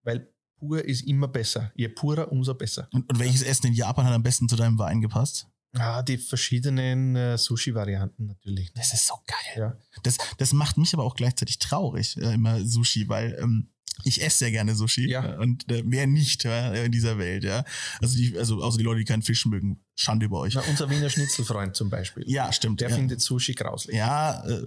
[0.03, 1.71] weil pur ist immer besser.
[1.75, 2.87] Je purer, umso besser.
[2.91, 5.47] Und, und welches Essen in Japan hat am besten zu deinem Wein gepasst?
[5.73, 8.73] Ah, die verschiedenen äh, Sushi-Varianten natürlich.
[8.73, 9.37] Das ist so geil.
[9.55, 9.77] Ja.
[10.03, 13.70] Das, das macht mich aber auch gleichzeitig traurig, äh, immer Sushi, weil ähm,
[14.03, 15.09] ich esse sehr gerne Sushi.
[15.09, 15.37] Ja.
[15.39, 17.63] Und äh, wer nicht ja, in dieser Welt, ja.
[18.01, 19.79] Also, die, also außer die Leute, die keinen Fisch mögen.
[20.01, 20.55] Schande über euch.
[20.55, 22.23] Na, unser Wiener Schnitzelfreund zum Beispiel.
[22.27, 22.81] Ja, stimmt.
[22.81, 22.95] Der ja.
[22.95, 23.95] findet Sushi grauslich.
[23.95, 24.59] Ja, äh,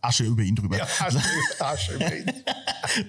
[0.00, 0.78] Asche über ihn drüber.
[0.78, 1.20] Ja, Asche,
[1.58, 2.32] Asche über ihn.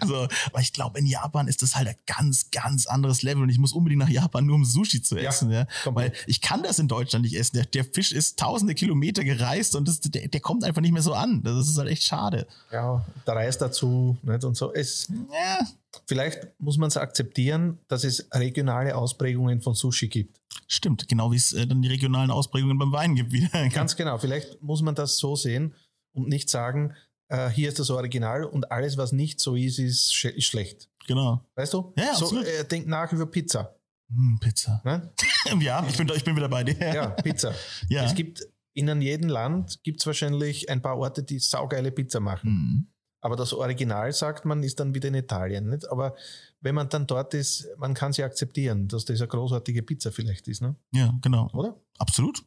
[0.06, 3.49] So, aber ich glaube, in Japan ist das halt ein ganz, ganz anderes Level und
[3.49, 5.67] ich muss unbedingt nach Japan nur um Sushi zu Ja, essen, ja.
[5.84, 6.12] komplett.
[6.12, 7.56] Weil ich kann das in Deutschland nicht essen.
[7.56, 11.02] Der, der Fisch ist tausende Kilometer gereist und das, der, der kommt einfach nicht mehr
[11.02, 11.43] so an.
[11.43, 12.45] Das ist halt echt schade.
[12.73, 14.43] Ja, der Reis dazu nicht?
[14.43, 14.73] und so.
[14.73, 15.65] Es, Ja,
[16.06, 20.38] Vielleicht muss man es akzeptieren, dass es regionale Ausprägungen von Sushi gibt.
[20.67, 21.07] Stimmt.
[21.07, 23.69] Genau wie es äh, dann die regionalen Ausprägungen beim Wein gibt wieder.
[23.73, 24.17] Ganz genau.
[24.17, 25.75] Vielleicht muss man das so sehen
[26.13, 26.95] und nicht sagen,
[27.27, 30.89] äh, hier ist das Original und alles, was nicht so ist, ist, sch ist schlecht.
[31.07, 31.43] genau.
[31.55, 31.93] Weißt du?
[31.97, 32.45] Ja, so, absolut.
[32.45, 33.75] äh, denk nach über Pizza.
[34.09, 34.81] Hm, Pizza.
[34.83, 35.12] Ne?
[35.62, 36.77] ja, ich bin, da- ich bin wieder bei dir.
[36.79, 37.53] Ja, Pizza.
[37.89, 38.05] Ja.
[38.05, 38.41] Es gibt
[38.73, 42.49] in jedem Land gibt es wahrscheinlich ein paar Orte, die saugeile Pizza machen.
[42.49, 42.88] Hm.
[43.21, 45.69] Aber das Original, sagt man, ist dann wieder in Italien.
[45.69, 45.89] Nicht?
[45.91, 46.15] Aber
[46.62, 50.48] wenn man dann dort ist, man kann sie akzeptieren, dass das eine großartige Pizza vielleicht
[50.48, 50.62] ist.
[50.62, 50.76] Ne?
[50.91, 51.50] Ja, genau.
[51.54, 51.76] Oder?
[51.99, 52.43] Absolut.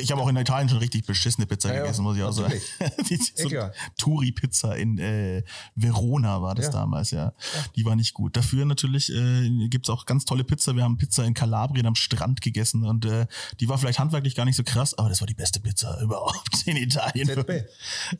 [0.00, 2.32] Ich habe auch in Italien schon richtig beschissene Pizza Ja, ja, gegessen, muss ich auch
[2.32, 2.52] sagen.
[3.08, 3.72] Die, so klar.
[3.98, 5.42] Turi-Pizza in äh,
[5.74, 6.72] Verona war das Ja.
[6.72, 7.32] damals, ja.
[7.74, 8.36] Die war nicht gut.
[8.36, 10.76] Dafür natürlich äh, gibt es auch ganz tolle Pizza.
[10.76, 13.26] Wir haben Pizza in Kalabrien am Strand gegessen und äh,
[13.58, 16.62] die war vielleicht handwerklich gar nicht so krass, aber das war die beste Pizza überhaupt
[16.66, 17.26] in Italien.
[17.26, 17.64] ZB.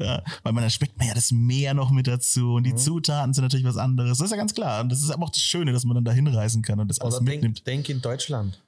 [0.01, 2.79] Ja, weil man dann schmeckt man ja das Meer noch mit dazu und die Mhm.
[2.79, 4.19] Zutaten sind natürlich was anderes.
[4.19, 4.81] Das ist ja ganz klar.
[4.81, 7.01] Und das ist aber auch das Schöne, dass man dann da hinreisen kann und das
[7.01, 7.59] alles Oder mitnimmt.
[7.59, 8.61] denk, denk in Deutschland.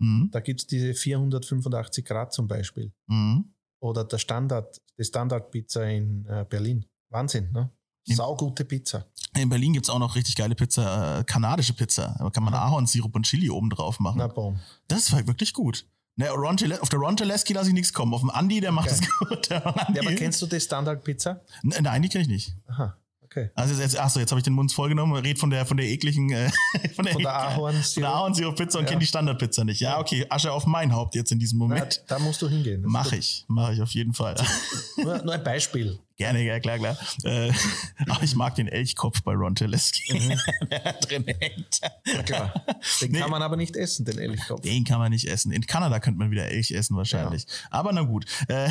[0.00, 0.28] Mhm.
[0.32, 2.92] Da gibt es diese 485 Grad zum Beispiel.
[3.06, 3.52] Mhm.
[3.80, 6.84] Oder der Standard, die Standardpizza in äh, Berlin.
[7.10, 7.70] Wahnsinn, ne?
[8.10, 9.04] Saugute Pizza.
[9.36, 12.16] In Berlin gibt's auch noch richtig geile Pizza, äh, kanadische Pizza.
[12.18, 14.16] Da kann man Ahornsirup und Chili oben drauf machen.
[14.18, 14.58] Na, boom.
[14.88, 15.86] Das ist halt wirklich gut.
[16.16, 18.14] Ne, Ron Tele- auf der Ron Teleski lasse ich nichts kommen.
[18.14, 19.00] Auf dem Andi, der macht Okay.
[19.00, 19.50] das gut.
[19.50, 21.40] Der Andi, Ja, aber kennst du die Standardpizza?
[21.62, 22.56] N- Nein, die kenne ich nicht.
[22.66, 22.96] Aha,
[23.30, 23.50] okay.
[23.54, 25.14] Also jetzt, achso, jetzt habe ich den Mund vollgenommen.
[25.22, 26.50] Red von der von der ekligen äh,
[26.96, 28.08] von der, Von der Ahornsirup.
[28.08, 28.88] Ahornsirup-Pizza und Ja.
[28.90, 29.80] kenne die Standardpizza nicht.
[29.80, 32.02] Ja, okay, Asche auf mein Haupt jetzt in diesem Na, Moment.
[32.08, 32.82] da musst du hingehen.
[32.86, 34.34] Mache ich, mache ich auf jeden Fall.
[34.96, 35.98] Nur, nur ein Beispiel.
[36.16, 36.98] Gerne, ja, klar, klar.
[37.22, 37.52] Äh,
[38.08, 40.38] aber ich mag den Elchkopf bei Ron Teleski, Mhm.
[40.68, 41.80] der drin hängt.
[42.04, 42.64] Ja, klar.
[43.00, 43.20] Den Nee.
[43.20, 44.62] kann man aber nicht essen, den Elchkopf.
[44.62, 45.52] Den kann man nicht essen.
[45.52, 47.46] In Kanada könnte man wieder Elch essen wahrscheinlich.
[47.70, 48.26] Aber na gut.
[48.48, 48.68] Äh,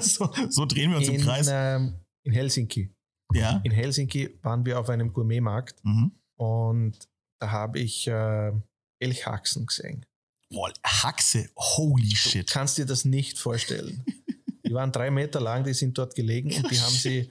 [0.00, 1.48] so, so drehen wir uns im In, Kreis.
[1.52, 1.94] ähm,
[2.24, 2.90] in Helsinki.
[3.32, 3.60] Ja.
[3.64, 6.12] In Helsinki waren wir auf einem Gourmetmarkt Mhm.
[6.36, 6.96] und
[7.40, 8.52] da habe ich äh,
[9.00, 10.04] Elchhaxen gesehen.
[10.50, 12.50] Boah, Haxe, holy Du shit.
[12.50, 14.04] kannst dir das nicht vorstellen.
[14.66, 17.30] Die waren drei Meter lang, die sind dort gelegen und die haben sie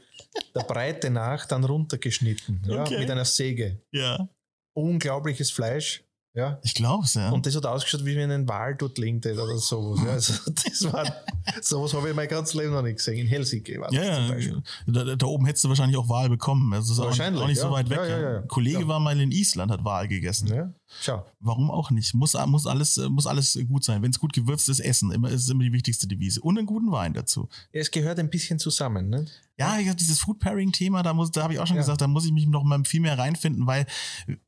[0.55, 2.97] der Breite nach dann runtergeschnitten ja, Okay.
[2.97, 3.79] mit einer Säge.
[3.91, 4.27] Ja.
[4.73, 6.03] Unglaubliches Fleisch.
[6.37, 6.59] Ja.
[6.61, 7.31] Ich glaub's, ja.
[7.31, 9.99] Und das hat ausgeschaut, wie wenn ein Wal dort liegt oder sowas.
[10.05, 10.11] Ja.
[10.11, 11.03] Also das war
[11.61, 13.17] Sowas habe ich mein ganzes Leben noch nicht gesehen.
[13.17, 14.33] In Helsinki war das Ja, zum ja.
[14.33, 14.63] Beispiel.
[14.85, 16.71] Da, da oben hättest du wahrscheinlich auch Wahl bekommen.
[16.73, 17.71] Also es ist auch nicht, Wahrscheinlich, auch nicht so ja.
[17.71, 17.97] weit weg.
[17.97, 18.37] Ja, ja, ja.
[18.41, 18.87] Ein Kollege Ja.
[18.87, 20.75] war mal in Island, hat Wahl gegessen.
[21.01, 21.25] Schau.
[21.39, 22.13] Warum auch nicht?
[22.13, 24.01] Muss, muss, alles, muss alles gut sein.
[24.01, 25.11] Wenn es gut gewürzt ist, essen.
[25.11, 26.41] Immer, ist immer die wichtigste Devise.
[26.41, 27.49] Und einen guten Wein dazu.
[27.73, 29.09] Ja, es gehört ein bisschen zusammen.
[29.09, 29.25] Ne?
[29.59, 31.81] Ja, ich hab dieses Food Pairing Thema, da muss, da habe ich auch schon Ja.
[31.81, 33.85] gesagt, da muss ich mich noch mal viel mehr reinfinden, weil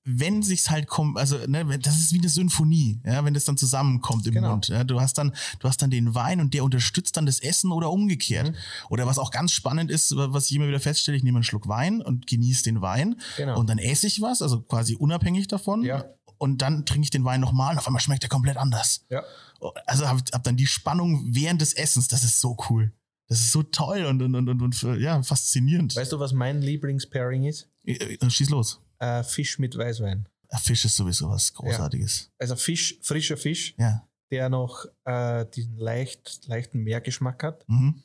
[0.04, 3.58] wenn sich's halt kommt, also ne, das ist wie eine Symphonie, ja, wenn das dann
[3.58, 4.52] zusammenkommt im Genau.
[4.52, 4.68] Mund.
[4.68, 7.72] Ja, du hast dann, du hast dann den Wein und der unterstützt dann das Essen
[7.72, 8.52] oder umgekehrt.
[8.52, 8.56] Mhm.
[8.90, 11.68] Oder was auch ganz spannend ist, was ich immer wieder feststelle, ich nehme einen Schluck
[11.68, 13.60] Wein und genieße den Wein Genau.
[13.60, 15.82] und dann esse ich was, also quasi unabhängig davon.
[15.84, 16.06] Ja.
[16.40, 19.06] Und dann trinke ich den Wein nochmal und auf einmal schmeckt er komplett anders.
[19.10, 19.24] ja.
[19.86, 22.92] Also hab, hab dann die Spannung während des Essens, das ist so cool.
[23.28, 25.96] Das ist so toll und, und, und, und, und ja, faszinierend.
[25.96, 27.68] Weißt du, was mein Lieblingspairing ist?
[27.86, 28.82] Äh, äh, Schieß los.
[29.00, 30.28] Äh, Fisch mit Weißwein.
[30.52, 32.32] Ja, Fisch ist sowieso was Großartiges.
[32.40, 34.08] Also Fisch, frischer Fisch, Ja.
[34.32, 37.68] der noch äh, diesen leicht, leichten Meergeschmack hat.
[37.68, 38.02] Mhm.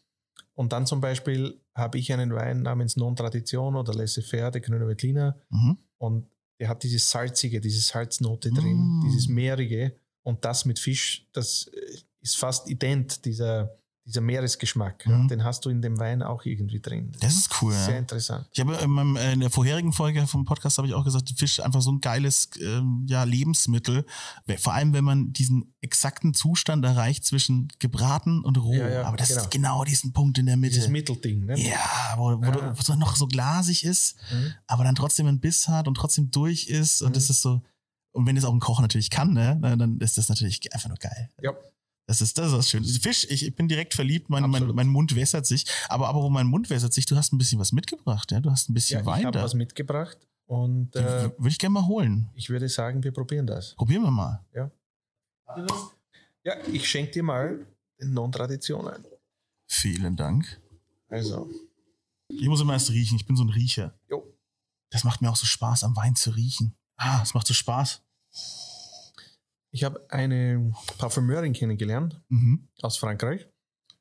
[0.55, 4.87] Und dann zum Beispiel habe ich einen Wein namens Non Tradition oder Laissez-faire, der Grüne
[4.87, 5.39] Veltliner.
[5.51, 5.79] Mhm.
[5.99, 6.27] Und
[6.59, 9.01] der hat dieses Salzige, diese Salznote drin, Mm.
[9.07, 9.97] dieses Meerige.
[10.23, 13.77] Und das mit Fisch, das äh, ist fast ident, dieser,
[14.07, 15.07] dieser Meeresgeschmack.
[15.07, 15.29] Mhm.
[15.29, 17.13] Den hast du in dem Wein auch irgendwie drin.
[17.21, 17.73] Das ist cool.
[17.73, 17.99] Sehr Ja.
[17.99, 18.47] interessant.
[18.53, 21.33] Ich habe in, meinem, äh, in der vorherigen Folge vom Podcast habe ich auch gesagt,
[21.37, 24.05] Fisch ist einfach so ein geiles ähm, ja, Lebensmittel.
[24.59, 28.75] Vor allem, wenn man diesen exakten Zustand erreicht zwischen gebraten und roh.
[28.75, 29.41] Ja, ja, Aber das genau.
[29.41, 30.75] ist genau diesen Punkt in der Mitte.
[30.75, 31.47] Dieses Mittelding.
[31.47, 31.59] Ne?
[31.59, 32.51] ja, wo, wo.
[32.51, 34.53] Du, wo es noch so glasig ist, Mhm.
[34.67, 37.01] aber dann trotzdem ein Biss hat und trotzdem durch ist.
[37.03, 37.15] Und Mhm.
[37.15, 37.63] das ist so.
[38.13, 40.99] Und wenn es auch ein Koch natürlich kann, ne, dann ist das natürlich einfach nur
[40.99, 41.31] geil.
[41.43, 41.53] Ja.
[42.07, 42.99] Das ist, das ist was Schönes.
[42.99, 45.65] Fisch, ich, ich bin direkt verliebt, mein, mein, mein Mund wässert sich.
[45.89, 48.41] Aber, aber wo mein Mund wässert sich, du hast ein bisschen was mitgebracht, ja?
[48.41, 49.43] Du hast ein bisschen Ja, ich Wein habe da.
[49.45, 52.29] was mitgebracht und äh, Würde ich gerne mal holen.
[52.35, 53.75] ich würde sagen, wir probieren das.
[53.75, 54.45] Probieren wir mal.
[56.45, 57.67] Ja, ich schenke dir mal
[58.01, 59.05] den Non-Tradition ein.
[59.67, 60.61] Vielen Dank.
[61.09, 61.49] Also,
[62.29, 63.17] Ich muss immer erst riechen.
[63.17, 63.95] Ich bin so ein Riecher.
[64.11, 64.23] jo.
[64.91, 66.75] Das macht mir auch so Spaß, am Wein zu riechen.
[66.97, 68.03] Ah, es macht so Spaß.
[69.75, 72.69] Ich habe eine Parfümeurin kennengelernt Mhm.
[72.83, 73.49] aus Frankreich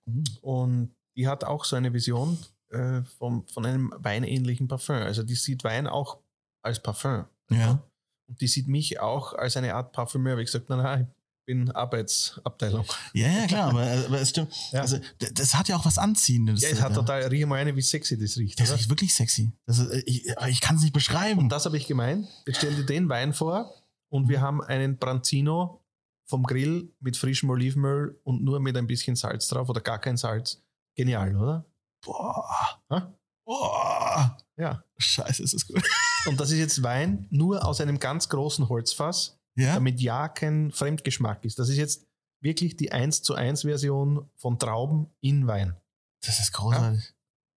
[0.06, 0.24] Mhm.
[0.42, 2.38] und die hat auch so eine Vision
[2.70, 4.96] äh, vom, von einem weinähnlichen Parfüm.
[4.98, 6.20] Also die sieht Wein auch
[6.64, 7.26] als Parfüm.
[7.52, 7.84] Ja.
[8.28, 10.38] Und die sieht mich auch als eine Art Parfümeur.
[10.38, 12.86] Wie gesagt, nein, nein, ich bin Arbeitsabteilung.
[13.14, 14.54] Ja, ja, klar, aber, aber es stimmt.
[14.72, 14.82] Ja.
[14.82, 14.98] Also,
[15.34, 16.62] das hat ja auch was Anziehendes.
[16.62, 18.60] Ja, es hat total, riech mal eine, wie sexy das riecht.
[18.60, 18.78] Das oder?
[18.78, 19.52] riecht wirklich sexy.
[19.68, 21.40] Das ist, äh, ich ich kann es nicht beschreiben.
[21.42, 22.28] Und das habe ich gemeint.
[22.48, 23.74] Jetzt stell dir den Wein vor
[24.14, 25.82] und wir haben einen Branzino
[26.30, 30.18] vom Grill mit frischem Olivenöl und nur mit ein bisschen Salz drauf oder gar kein
[30.18, 30.62] Salz.
[30.96, 31.66] Genial, oder?
[32.06, 32.80] Boah.
[32.92, 33.12] Ha?
[33.44, 34.38] Boah.
[34.56, 34.84] Ja.
[34.98, 35.84] Scheiße, ist das gut.
[36.28, 39.74] Und das ist jetzt Wein nur aus einem ganz großen Holzfass, Ja?
[39.74, 41.58] damit ja kein Fremdgeschmack ist.
[41.58, 42.06] Das ist jetzt
[42.40, 45.76] wirklich die 1 zu 1 Version von Trauben in Wein.
[46.22, 47.14] Das ist großartig.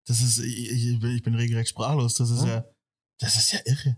[0.07, 2.15] Das ist, ich, ich bin regelrecht sprachlos.
[2.15, 2.55] Das ist Ja.
[2.55, 2.65] ja,
[3.19, 3.97] das ist ja irre.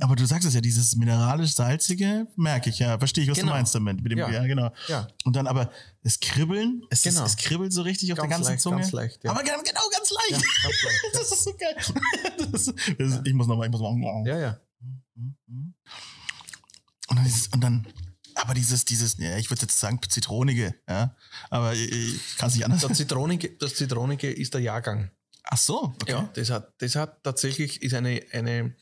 [0.00, 3.52] Aber du sagst es ja, dieses mineralisch-salzige, merke ich ja, verstehe ich, was Genau.
[3.52, 4.02] du meinst damit.
[4.02, 4.30] Mit dem, ja.
[4.30, 4.44] Ja.
[4.46, 4.72] genau.
[4.88, 5.70] Ja, Und dann aber
[6.02, 7.24] das Kribbeln, es, Genau.
[7.24, 8.76] ist, es kribbelt so richtig auf der ganz ganzen leicht, Zunge.
[8.80, 9.22] ganz leicht.
[9.24, 9.30] Ja.
[9.30, 10.42] Aber genau, genau ganz leicht.
[10.42, 11.04] ja, ganz leicht.
[11.14, 11.76] Das ist so geil.
[12.50, 12.64] Das,
[12.98, 14.26] das, ich muss nochmal, ich muss mal.
[14.26, 14.60] Ja, ja.
[17.08, 17.86] Und dann, dieses, und dann,
[18.34, 21.14] aber dieses, dieses, ja, ich würde jetzt sagen Zitronige, ja,
[21.50, 22.80] aber ich, ich kann es nicht anders.
[22.80, 25.10] Das Zitronige, das Zitronige ist der Jahrgang.
[25.44, 26.12] Ach so, okay.
[26.12, 28.74] Ja, das hat, das hat tatsächlich ist eine, eine,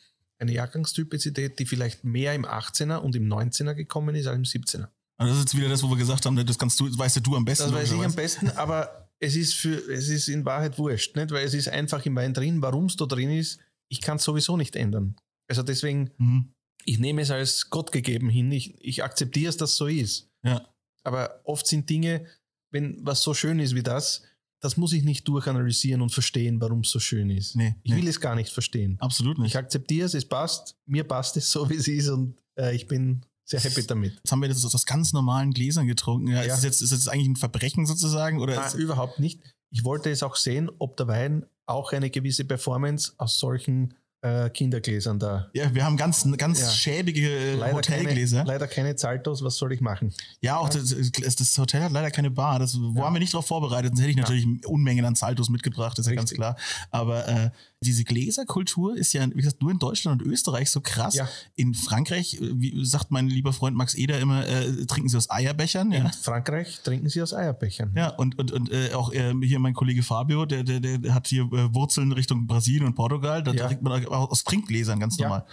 [0.42, 4.88] eine Jahrgangstypizität, die vielleicht mehr im 18er und im 19er gekommen ist als im 17er.
[5.18, 7.22] Und das ist jetzt wieder das, wo wir gesagt haben, das kannst du, weißt ja
[7.22, 7.64] du am besten.
[7.64, 11.30] Das weiß ich am besten, aber es ist, für, es ist in Wahrheit wurscht, nicht?
[11.30, 12.60] weil es ist einfach im Wein drin.
[12.60, 15.14] Warum es da drin ist, ich kann es sowieso nicht ändern.
[15.48, 16.52] Also deswegen, Mhm.
[16.84, 18.50] ich nehme es als Gott gegeben hin.
[18.50, 20.28] Ich, ich akzeptiere es, dass es so ist.
[20.42, 20.66] Ja.
[21.04, 22.26] Aber oft sind Dinge,
[22.72, 24.22] wenn was so schön ist wie das,
[24.62, 27.56] das muss ich nicht durchanalysieren und verstehen, warum es so schön ist.
[27.56, 27.98] Nee, Ich nee.
[27.98, 28.96] will es gar nicht verstehen.
[29.00, 29.48] Absolut nicht.
[29.48, 32.86] Ich akzeptiere es, es passt, mir passt es so, wie es ist und äh, ich
[32.86, 34.14] bin sehr happy damit.
[34.14, 36.28] Jetzt haben wir das aus ganz normalen Gläsern getrunken.
[36.28, 36.54] Ja, Ja.
[36.54, 38.40] Ist, es jetzt, ist es jetzt eigentlich ein Verbrechen sozusagen?
[38.40, 39.40] Oder Nein, überhaupt nicht.
[39.70, 44.48] Ich wollte es auch sehen, ob der Wein auch eine gewisse Performance aus solchen äh,
[44.50, 45.48] Kindergläsern da.
[45.52, 46.70] ja, wir haben ganz, ganz Ja.
[46.70, 48.44] schäbige äh, Leider keine, Hotelgläser.
[48.44, 50.14] leider keine Zaltos, was soll ich machen?
[50.40, 52.58] Ja, auch das, das Hotel hat leider keine Bar.
[52.60, 53.10] Das wo Ja.
[53.10, 53.90] wir nicht darauf vorbereitet.
[53.90, 54.22] Sonst hätte ich Ja.
[54.22, 56.38] natürlich Unmengen an Saltos mitgebracht, ist ja ganz Richtig.
[56.38, 56.56] klar.
[56.90, 57.50] Aber äh,
[57.82, 61.14] diese Gläserkultur ist ja, wie gesagt, nur in Deutschland und Österreich so krass.
[61.14, 61.28] Ja.
[61.54, 65.28] In Frankreich, äh, wie sagt mein lieber Freund Max Eder immer, äh, trinken sie aus
[65.30, 65.92] Eierbechern.
[65.92, 66.04] Ja.
[66.06, 67.92] In Frankreich trinken sie aus Eierbechern.
[67.96, 71.26] Ja, und, und, und äh, auch äh, hier mein Kollege Fabio, der, der, der hat
[71.26, 73.42] hier äh, Wurzeln Richtung Brasilien und Portugal.
[73.42, 73.66] Da Ja.
[73.66, 75.44] trinkt man auch aus Trinkgläsern ganz normal.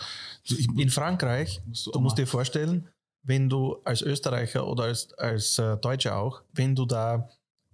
[0.44, 2.88] So, ich, In Frankreich, Musst du du musst dir vorstellen,
[3.24, 7.28] wenn du als Österreicher oder als, als äh, Deutscher auch, wenn du da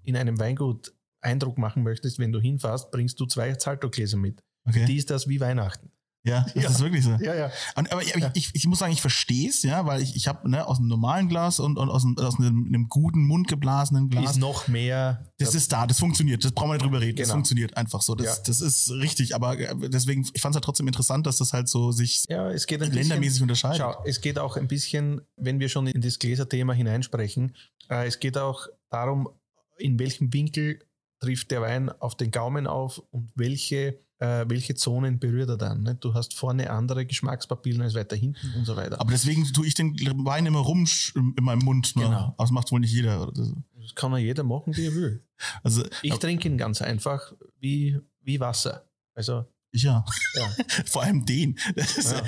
[0.04, 0.94] in einem Weingut
[1.26, 4.42] Eindruck machen möchtest, wenn du hinfährst, bringst du zwei Zaltogläser mit.
[4.68, 4.86] Okay.
[4.86, 5.92] Die ist das wie Weihnachten.
[6.28, 6.70] Ja, das Ja.
[6.72, 7.12] ist wirklich so.
[7.22, 7.52] Ja, ja.
[7.76, 8.32] Und, aber ich, Ja.
[8.34, 10.88] ich, ich muss sagen, ich verstehe es, ja, weil ich, ich habe ne, aus einem
[10.88, 14.32] normalen Glas und, und aus, einem, aus einem, einem guten, mundgeblasenen Glas.
[14.32, 15.32] Ist noch mehr.
[15.38, 17.18] das ist da, das funktioniert, das brauchen wir nicht drüber reden.
[17.18, 17.36] Das Genau.
[17.36, 18.16] funktioniert einfach so.
[18.16, 18.44] Das, Ja.
[18.48, 21.70] das ist richtig, aber äh, deswegen, ich fand es halt trotzdem interessant, dass das halt
[21.70, 23.04] so sich ja, es geht ein bisschen.
[23.04, 23.78] ländermäßig unterscheidet.
[23.78, 27.56] Schau, es geht auch ein bisschen, wenn wir schon in das Gläserthema hineinsprechen,
[27.92, 29.30] äh, es geht auch darum,
[29.78, 30.80] in welchem Winkel
[31.26, 35.84] trifft der Wein auf den Gaumen auf und welche, äh, welche Zonen berührt er dann.
[35.84, 35.96] Ne?
[35.96, 39.00] Du hast vorne andere Geschmackspapillen als weiter hinten und so weiter.
[39.02, 39.94] Aber deswegen tue ich den
[40.26, 41.96] Wein immer rum in meinem Mund.
[41.96, 42.04] Ne?
[42.04, 42.36] Genau.
[42.38, 43.32] Das macht wohl nicht jeder.
[43.34, 45.22] das kann ja jeder machen, wie er will.
[45.64, 48.88] Also Ich trinke ihn ganz einfach wie, wie Wasser.
[49.14, 50.06] Also, ich ja.
[50.36, 50.48] ja.
[50.86, 51.58] Vor allem den.
[51.76, 52.24] Ist, Ja.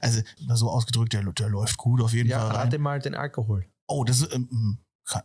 [0.00, 0.22] also
[0.54, 2.56] so ausgedrückt, der, der läuft gut auf jeden ja, Fall rein.
[2.56, 3.66] rate mal den Alkohol.
[3.86, 4.78] Oh, das ist ähm,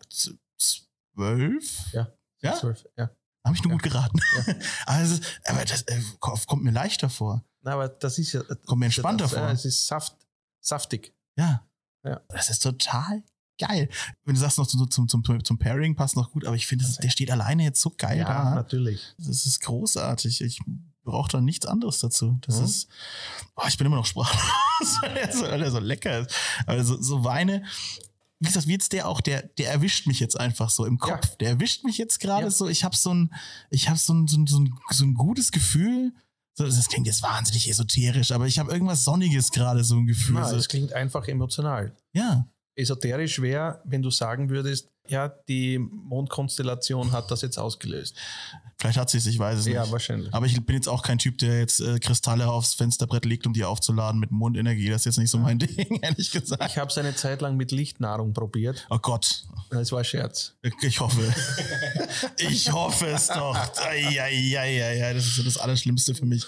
[0.10, 1.94] z- zwölf?
[1.94, 2.10] Ja.
[2.46, 2.56] Ja?
[2.56, 3.10] Zwölf, ja.
[3.46, 3.78] Habe ich nur Ja.
[3.78, 4.20] gut geraten.
[4.48, 4.54] Ja.
[4.86, 7.44] also, aber das äh, kommt mir leichter vor.
[7.62, 8.42] Na, aber das ist ja.
[8.66, 9.42] Kommt mir entspannter das, vor.
[9.42, 10.16] Ja, es ist saft,
[10.62, 11.14] saftig.
[11.38, 11.64] Ja.
[12.04, 12.22] Ja.
[12.30, 13.24] Das ist total
[13.60, 13.90] geil.
[14.24, 16.86] Wenn du sagst noch zum, zum, zum, zum Pairing passt noch gut, aber ich finde,
[17.02, 18.56] der steht alleine jetzt so geil ja, da.
[18.56, 19.14] natürlich.
[19.18, 20.42] Das ist großartig.
[20.42, 20.60] Ich
[21.04, 22.38] brauche da nichts anderes dazu.
[22.42, 22.66] Das Mhm.
[22.66, 22.88] ist,
[23.56, 26.36] oh, ich bin immer noch sprachlos, weil der so, weil der so lecker ist.
[26.66, 27.64] Aber so, so Weine,
[28.40, 31.26] wie gesagt, wie jetzt der auch, der, der erwischt mich jetzt einfach so im Kopf.
[31.30, 31.36] Ja.
[31.40, 32.52] Der erwischt mich jetzt gerade Ja.
[32.52, 32.68] so.
[32.68, 33.34] Ich habe so ein,
[33.70, 36.14] ich habe so ein, so ein, so ein, so ein gutes Gefühl.
[36.58, 40.36] So, das klingt jetzt wahnsinnig esoterisch, aber ich habe irgendwas Sonniges gerade so ein Gefühl.
[40.36, 41.96] Na, so, es klingt einfach emotional.
[42.14, 42.48] ja.
[42.78, 48.16] Esoterisch wäre, wenn du sagen würdest, ja, die Mondkonstellation hat das jetzt ausgelöst.
[48.78, 49.92] Vielleicht hat sie es, ich weiß es Ja, nicht.
[49.94, 50.34] wahrscheinlich.
[50.34, 53.54] Aber ich bin jetzt auch kein Typ, der jetzt äh, Kristalle aufs Fensterbrett legt, um
[53.54, 54.90] die aufzuladen mit Mondenergie.
[54.90, 56.66] Das ist jetzt nicht so mein Ding, ehrlich gesagt.
[56.70, 58.86] Ich habe es eine Zeit lang mit Lichtnahrung probiert.
[58.90, 60.56] Oh Gott, Das war ein Scherz.
[60.82, 61.22] ich hoffe.
[62.38, 63.56] ich hoffe es doch.
[63.96, 66.46] Ja, das ist so das Allerschlimmste für mich.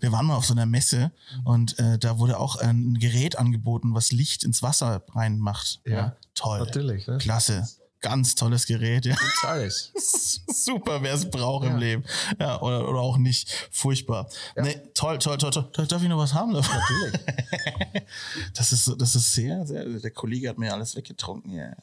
[0.00, 1.12] Wir waren mal auf so einer Messe
[1.44, 5.80] und äh, da wurde auch ein Gerät angeboten, was Licht ins Wasser reinmacht.
[5.84, 6.60] Ja, toll.
[6.60, 7.06] Natürlich.
[7.06, 7.18] Ne?
[7.18, 7.68] Klasse.
[8.00, 9.14] Ganz tolles Gerät, ja.
[9.14, 9.92] Gibt's alles.
[10.64, 11.78] Super, wer es braucht im Ja.
[11.78, 12.04] Leben.
[12.38, 13.50] Ja, oder, oder auch nicht.
[13.72, 14.28] Furchtbar.
[14.56, 14.62] Ja.
[14.62, 15.86] Nee, toll, toll, toll, toll.
[15.86, 16.76] Darf ich noch was haben davon?
[16.76, 17.20] Natürlich.
[18.54, 21.74] Das ist, das ist sehr, sehr, der Kollege hat mir alles weggetrunken, ja.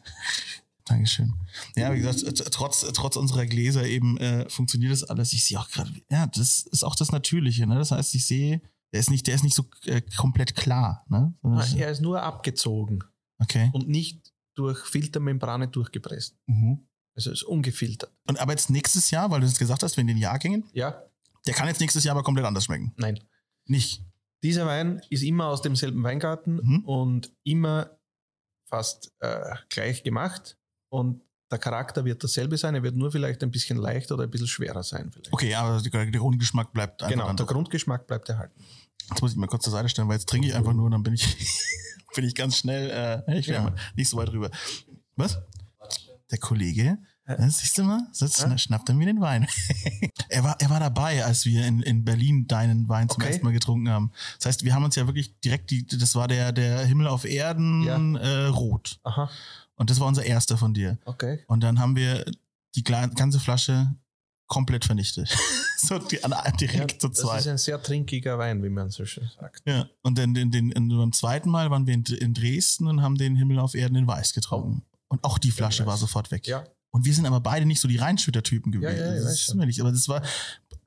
[0.86, 1.34] Dankeschön.
[1.76, 5.34] Ja, wie gesagt, trotz, trotz unserer Gläser eben äh, funktioniert das alles.
[5.34, 7.76] Ich sehe auch gerade, ja, das ist auch das Natürliche, ne?
[7.76, 8.62] Das heißt, ich sehe,
[8.92, 11.34] der ist nicht, der ist nicht so äh, komplett klar, ne?
[11.78, 13.04] Er ist nur abgezogen
[13.42, 13.70] Okay.
[13.74, 16.36] und nicht durch Filtermembrane durchgepresst.
[16.48, 16.88] Mhm.
[17.16, 18.12] Also es ist ungefiltert.
[18.28, 21.04] Und aber jetzt nächstes Jahr, weil du es gesagt hast, wenn den Jahrgängen, Ja,
[21.46, 22.94] der kann jetzt nächstes Jahr aber komplett anders schmecken.
[22.98, 23.20] nein.
[23.66, 24.04] Nicht.
[24.44, 26.80] Dieser Wein ist immer aus demselben Weingarten Mhm.
[26.86, 27.92] und immer
[28.70, 30.58] fast äh, gleich gemacht.
[30.90, 32.76] Und der Charakter wird dasselbe sein.
[32.76, 35.12] Er wird nur vielleicht ein bisschen leichter oder ein bisschen schwerer sein.
[35.12, 35.32] Vielleicht.
[35.32, 37.46] Okay, aber der, der Grundgeschmack bleibt einfach genau, der.
[37.46, 38.60] Grundgeschmack bleibt erhalten.
[39.10, 40.92] Jetzt muss ich mal kurz zur Seite stellen, weil jetzt trinke ich einfach nur und
[40.92, 41.24] dann bin ich,
[42.16, 43.56] bin ich ganz schnell, äh, ich Ja.
[43.66, 43.76] ja.
[43.96, 44.50] nicht so weit rüber.
[45.16, 45.40] Was?
[46.32, 46.98] Der Kollege,
[47.28, 47.34] Ja.
[47.36, 48.58] äh, siehst du mal, so Ja.
[48.58, 49.48] schnappt er mir den Wein.
[50.30, 53.32] er, war, er war dabei, als wir in, in Berlin deinen Wein zum Okay.
[53.32, 54.12] ersten Mal getrunken haben.
[54.38, 57.26] Das heißt, wir haben uns ja wirklich direkt, die, das war der, der Himmel auf
[57.26, 57.98] Erden Ja.
[58.20, 59.00] äh, rot.
[59.04, 59.30] Aha,
[59.76, 60.98] Und das war unser erster von dir.
[61.06, 61.44] okay.
[61.48, 62.26] Und dann haben wir
[62.76, 63.94] die ganze Flasche
[64.48, 65.30] komplett vernichtet.
[65.88, 67.40] so die, an, direkt zu das zweit.
[67.42, 69.62] ist ein sehr trinkiger Wein, wie man so schön sagt.
[69.66, 73.02] Ja, und dann den, den, den, beim zweiten Mal waren wir in, in Dresden und
[73.02, 74.84] haben den Himmel auf Erden in Weiß getrunken.
[75.08, 76.48] Und auch die Flasche war sofort weg.
[76.48, 78.98] Ja, Und wir sind aber beide nicht so die Reinschüttertypen gewesen.
[78.98, 79.58] Ja, ja, ich das schon.
[79.58, 80.24] mir nicht, aber das war,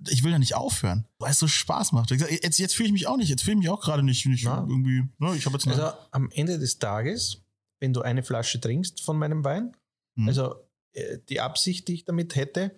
[0.08, 2.10] ich will da nicht aufhören, weil es so Spaß macht.
[2.10, 4.44] Jetzt, jetzt fühle ich mich auch nicht, jetzt fühle ich mich auch gerade nicht, nicht
[4.44, 7.42] irgendwie, ne, ich habe jetzt also am Ende des Tages,
[7.80, 9.72] wenn du eine Flasche trinkst von meinem Wein,
[10.18, 10.28] Mhm.
[10.28, 10.54] also
[10.92, 12.74] äh, die Absicht, die ich damit hätte,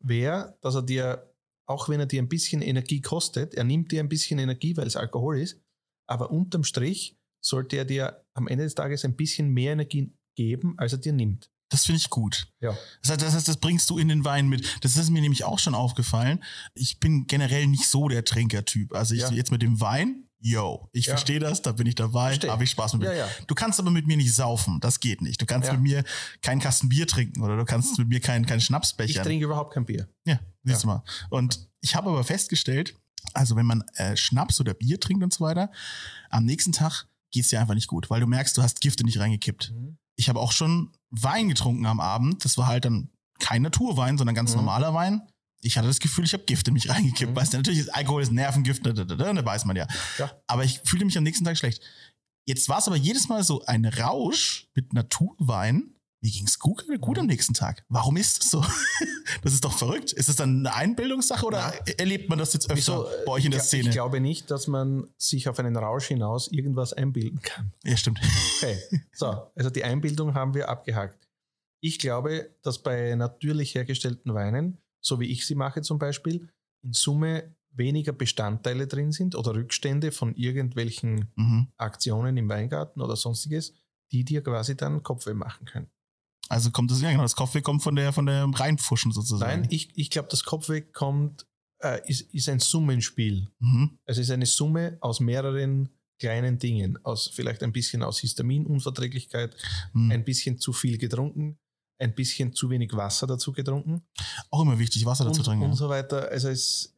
[0.00, 1.29] wäre, dass er dir,
[1.70, 4.88] auch wenn er dir ein bisschen Energie kostet, er nimmt dir ein bisschen Energie, weil
[4.88, 5.62] es Alkohol ist,
[6.08, 10.74] aber unterm Strich sollte er dir am Ende des Tages ein bisschen mehr Energie geben,
[10.78, 11.52] als er dir nimmt.
[11.70, 12.48] Das finde ich gut.
[12.60, 12.76] Ja.
[13.02, 14.84] Das heißt, das heißt, das bringst du in den Wein mit.
[14.84, 16.44] Das ist mir nämlich auch schon aufgefallen.
[16.74, 18.94] Ich bin generell nicht so der Trinkertyp.
[18.94, 19.30] Also ich Ja.
[19.30, 21.12] jetzt mit dem Wein, yo, ich Ja.
[21.12, 23.02] verstehe das, da bin ich dabei, habe ich Spaß mit.
[23.04, 23.28] Ja, ja.
[23.46, 25.40] Du kannst aber mit mir nicht saufen, das geht nicht.
[25.40, 26.04] Du kannst mit mir
[26.42, 29.22] keinen Kasten Bier trinken oder du kannst mit mir keinen, Ich Schnapsbecher.
[29.22, 30.08] trinke überhaupt kein Bier.
[30.26, 31.02] Ja, siehst du mal.
[31.30, 32.94] Und ich habe aber festgestellt,
[33.34, 35.70] also wenn man äh, Schnaps oder Bier trinkt und so weiter,
[36.30, 39.04] am nächsten Tag geht es dir einfach nicht gut, weil du merkst, du hast Gifte
[39.04, 39.72] nicht reingekippt.
[40.20, 42.44] Ich habe auch schon Wein getrunken am Abend.
[42.44, 43.08] Das war halt dann
[43.38, 44.58] kein Naturwein, sondern ganz Mhm.
[44.58, 45.22] normaler Wein.
[45.62, 47.32] Ich hatte das Gefühl, ich habe Gift in mich reingekippt.
[47.32, 47.36] Mhm.
[47.36, 49.86] Weißt du, natürlich ist Alkohol ist Nervengift, da, da, da, da, da weiß man ja.
[50.18, 50.30] Ja.
[50.46, 51.82] Aber ich fühlte mich am nächsten Tag schlecht.
[52.46, 57.18] Jetzt war es aber jedes Mal so ein Rausch mit Naturwein, mir ging's gut, gut
[57.18, 57.84] am nächsten Tag.
[57.88, 58.64] Warum ist das so?
[59.42, 60.12] Das ist doch verrückt.
[60.12, 63.06] Ist das dann eine Einbildungssache oder erlebt man das jetzt öfter Wieso?
[63.24, 63.84] bei euch in der Ich- Szene?
[63.88, 67.72] Ich glaube nicht, dass man sich auf einen Rausch hinaus irgendwas einbilden kann.
[67.84, 68.18] ja, stimmt.
[68.56, 68.76] Okay,
[69.12, 71.28] so, also die Einbildung haben wir abgehakt.
[71.80, 76.48] Ich glaube, dass bei natürlich hergestellten Weinen, so wie ich sie mache zum Beispiel,
[76.82, 81.68] in Summe weniger Bestandteile drin sind oder Rückstände von irgendwelchen Mhm.
[81.76, 83.74] Aktionen im Weingarten oder sonstiges,
[84.10, 85.86] die dir quasi dann Kopfweh machen können.
[86.50, 89.62] Also kommt das, ja genau, das Kopfweh kommt von der, von der Reinpfuschen sozusagen.
[89.62, 91.46] Nein, ich, ich glaube, das Kopfweh kommt,
[91.82, 93.48] äh, ist, ist ein Summenspiel.
[93.60, 93.98] Mhm.
[94.04, 95.88] Es ist eine Summe aus mehreren
[96.18, 99.56] kleinen Dingen, aus vielleicht ein bisschen aus Histaminunverträglichkeit,
[99.92, 100.10] Mhm.
[100.10, 101.58] ein bisschen zu viel getrunken,
[101.98, 104.02] ein bisschen zu wenig Wasser dazu getrunken
[104.50, 105.64] Auch immer wichtig, Wasser dazu und, trinken.
[105.66, 106.28] und so weiter.
[106.30, 106.94] Also es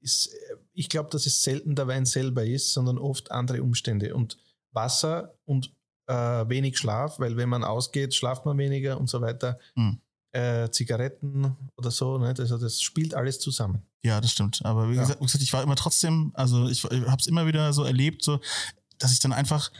[0.00, 0.30] ist,
[0.72, 4.38] ich glaube, dass es selten der Wein selber ist, sondern oft andere Umstände und
[4.72, 5.72] Wasser und
[6.06, 6.14] äh,
[6.48, 9.58] wenig Schlaf, weil wenn man ausgeht, schlaft man weniger und so weiter.
[9.74, 10.00] Mhm.
[10.32, 12.40] Äh, Zigaretten oder so, nicht?
[12.40, 13.82] also das spielt alles zusammen.
[14.02, 14.60] Ja, das stimmt.
[14.64, 15.02] Aber wie, Ja.
[15.02, 17.84] gesagt, wie gesagt, ich war immer trotzdem, also ich, ich habe es immer wieder so
[17.84, 18.40] erlebt, so,
[18.98, 19.70] dass ich dann einfach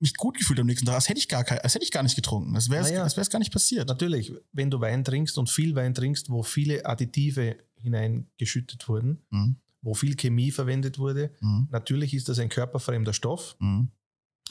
[0.00, 2.02] mich gut gefühlt am nächsten Tag, als hätte ich gar, kein, als hätte ich gar
[2.02, 2.54] nicht getrunken.
[2.54, 3.24] Das wäre es Naja.
[3.28, 3.86] gar nicht passiert.
[3.86, 9.56] Natürlich, wenn du Wein trinkst und viel Wein trinkst, wo viele Additive hineingeschüttet wurden, Mhm.
[9.82, 11.68] wo viel Chemie verwendet wurde, Mhm.
[11.70, 13.90] natürlich ist das ein körperfremder Stoff Mhm.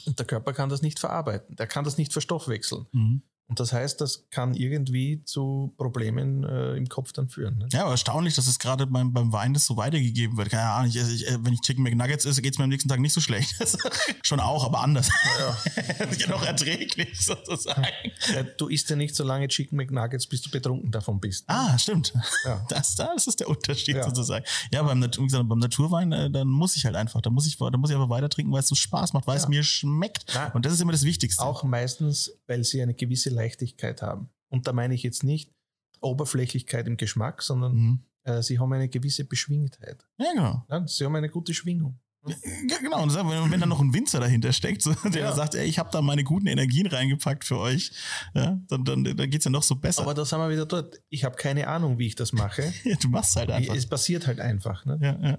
[0.06, 1.56] Und der Körper kann das nicht verarbeiten.
[1.56, 2.86] Der kann das nicht verstoffwechseln.
[2.92, 3.22] Mhm.
[3.52, 7.58] Und das heißt, das kann irgendwie zu Problemen äh, im Kopf dann führen.
[7.58, 7.68] Ne?
[7.70, 10.48] Ja, aber erstaunlich, dass es gerade beim, beim Wein das so weitergegeben wird.
[10.48, 12.88] Keine Ahnung, ich, ich, äh, wenn ich Chicken McNuggets esse, geht es mir am nächsten
[12.88, 13.54] Tag nicht so schlecht.
[14.22, 15.10] Schon auch, aber anders.
[16.18, 16.28] ja.
[16.30, 17.84] noch erträglich sozusagen.
[18.34, 21.44] Ja, du isst ja nicht so lange Chicken McNuggets, bis du betrunken davon bist.
[21.48, 22.14] Ah, stimmt.
[22.46, 22.64] Ja.
[22.70, 24.04] Das, das ist der Unterschied Ja.
[24.04, 24.46] sozusagen.
[24.72, 27.58] Ja, beim, wie gesagt, beim Naturwein, äh, dann muss ich halt einfach, da muss ich,
[27.58, 29.48] da muss ich einfach weiter trinken, weil es so Spaß macht, weil es Ja.
[29.50, 30.24] mir schmeckt.
[30.34, 31.42] Na, Und das ist immer das Wichtigste.
[31.44, 34.28] Auch meistens, weil sie eine gewisse Leichtigkeit haben.
[34.48, 35.50] Und da meine ich jetzt nicht
[36.00, 37.98] Oberflächlichkeit im Geschmack, sondern Mhm.
[38.24, 40.04] äh, sie haben eine gewisse Beschwingtheit.
[40.18, 40.64] Ja, genau.
[40.70, 41.98] Ja, sie haben eine gute Schwingung.
[42.24, 43.02] Ja, genau.
[43.02, 45.32] Und wenn, wenn dann noch ein Winzer dahinter steckt, so, der Ja.
[45.32, 47.90] sagt, ey, ich habe da meine guten Energien reingepackt für euch,
[48.32, 50.02] ja, dann, dann, dann geht's ja noch so besser.
[50.02, 51.00] Aber da sind wir wieder dort.
[51.08, 52.72] Ich habe keine Ahnung, wie ich das mache.
[52.84, 53.74] ja, du machst halt einfach.
[53.74, 54.84] Es passiert halt einfach.
[54.84, 54.98] Ne?
[55.02, 55.38] Ja, ja.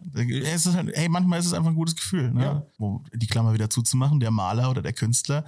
[0.54, 2.32] Es ist halt, hey, manchmal ist es einfach ein gutes Gefühl.
[2.34, 2.42] Ne?
[2.44, 2.68] Ja.
[2.78, 5.46] Wo, die Klammer wieder zuzumachen, der Maler oder der Künstler,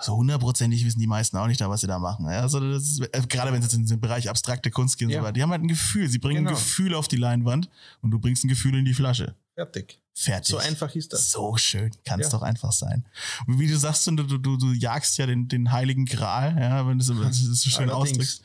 [0.00, 2.26] so hundertprozentig wissen die meisten auch nicht da, was sie da machen.
[2.26, 2.40] Ja?
[2.40, 5.12] Also das ist, äh, gerade wenn es jetzt in den Bereich abstrakte Kunst geht und
[5.12, 5.20] Ja.
[5.20, 6.08] so weiter, die haben halt ein Gefühl.
[6.08, 6.50] Sie bringen Genau.
[6.50, 7.68] ein Gefühl auf die Leinwand
[8.02, 9.34] und du bringst ein Gefühl in die Flasche.
[9.54, 10.00] Fertig.
[10.16, 10.48] Fertig.
[10.50, 11.30] So einfach ist das.
[11.30, 12.32] So schön, kann es Ja.
[12.38, 13.04] doch einfach sein.
[13.46, 16.98] Und wie du sagst, du, du, du, jagst ja den, den heiligen Gral, ja, wenn
[16.98, 18.42] du es das so schön ausdrückst.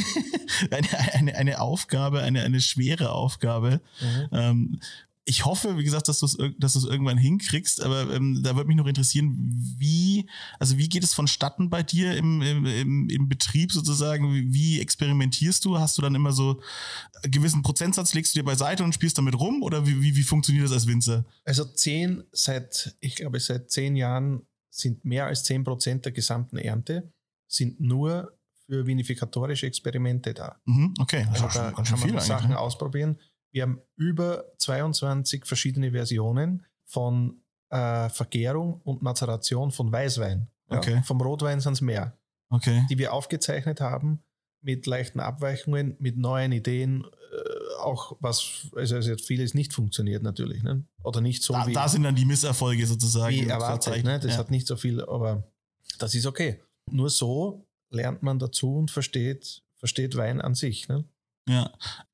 [0.70, 3.80] eine, eine, eine Aufgabe, eine, eine schwere Aufgabe.
[4.00, 4.28] Mhm.
[4.32, 4.80] Ähm,
[5.28, 8.66] ich hoffe, wie gesagt, dass du es dass du's irgendwann hinkriegst, aber ähm, da würde
[8.66, 9.36] mich noch interessieren,
[9.76, 10.26] wie,
[10.58, 14.32] also wie geht es vonstatten bei dir im, im, im, Betrieb sozusagen?
[14.32, 15.78] Wie, wie experimentierst du?
[15.78, 16.62] Hast du dann immer so
[17.22, 19.62] einen gewissen Prozentsatz, legst du dir beiseite und spielst damit rum?
[19.62, 21.26] Oder wie, wie, wie funktioniert das als Winzer?
[21.44, 26.56] Also zehn, seit, ich glaube, seit zehn Jahren sind mehr als zehn Prozent der gesamten
[26.56, 27.12] Ernte
[27.48, 28.32] sind nur
[28.64, 30.56] für vinifikatorische Experimente da.
[30.64, 32.50] Mhm, okay, Also da schon, kann man viel Sachen.
[32.50, 32.58] Ne?
[32.58, 33.18] ausprobieren.
[33.58, 40.46] Wir haben über 22 verschiedene Versionen von äh, Vergärung und Mazeration von Weißwein.
[40.70, 41.02] Ja, Okay.
[41.04, 42.16] Vom Rotwein sind es mehr,
[42.50, 42.86] Okay.
[42.88, 44.22] die wir aufgezeichnet haben
[44.60, 50.62] mit leichten Abweichungen, mit neuen Ideen, äh, auch was, also hat vieles nicht funktioniert natürlich,
[50.62, 50.84] ne?
[51.02, 53.34] oder nicht so Da, wie, da sind dann die Misserfolge sozusagen.
[53.34, 54.04] wie erwartet.
[54.04, 54.20] Ne?
[54.20, 54.38] Das ja.
[54.38, 55.50] hat nicht so viel, aber
[55.98, 56.62] das ist okay.
[56.92, 60.86] Nur so lernt man dazu und versteht, versteht Wein an sich.
[60.86, 61.04] Ne?
[61.48, 61.70] Ja,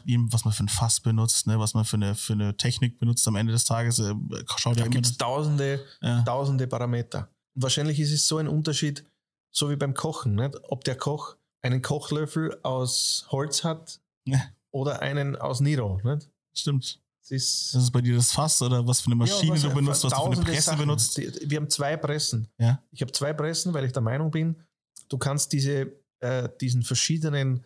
[0.06, 2.98] eben, was man für ein Fass benutzt, ne, was man für eine, für eine Technik
[2.98, 4.14] benutzt am Ende des Tages, äh,
[4.56, 6.22] schaut Da gibt es tausende, Ja.
[6.22, 7.28] tausende Parameter.
[7.54, 9.04] Wahrscheinlich ist es so ein Unterschied,
[9.50, 10.54] so wie beim Kochen, nicht?
[10.64, 14.40] ob der Koch einen Kochlöffel aus Holz hat Ja.
[14.70, 16.00] oder einen aus Niro.
[16.04, 16.30] Nicht?
[16.54, 17.00] Stimmt.
[17.22, 19.74] Das ist Das ist bei dir das Fass oder was für eine Maschine Ja, du
[19.74, 20.78] benutzt, was du für eine Presse Sachen.
[20.80, 21.16] benutzt.
[21.16, 22.48] Die- Wir haben zwei Pressen.
[22.58, 22.82] Ja.
[22.90, 24.62] Ich habe zwei Pressen, weil ich der Meinung bin,
[25.08, 27.64] du kannst diese, äh, diesen verschiedenen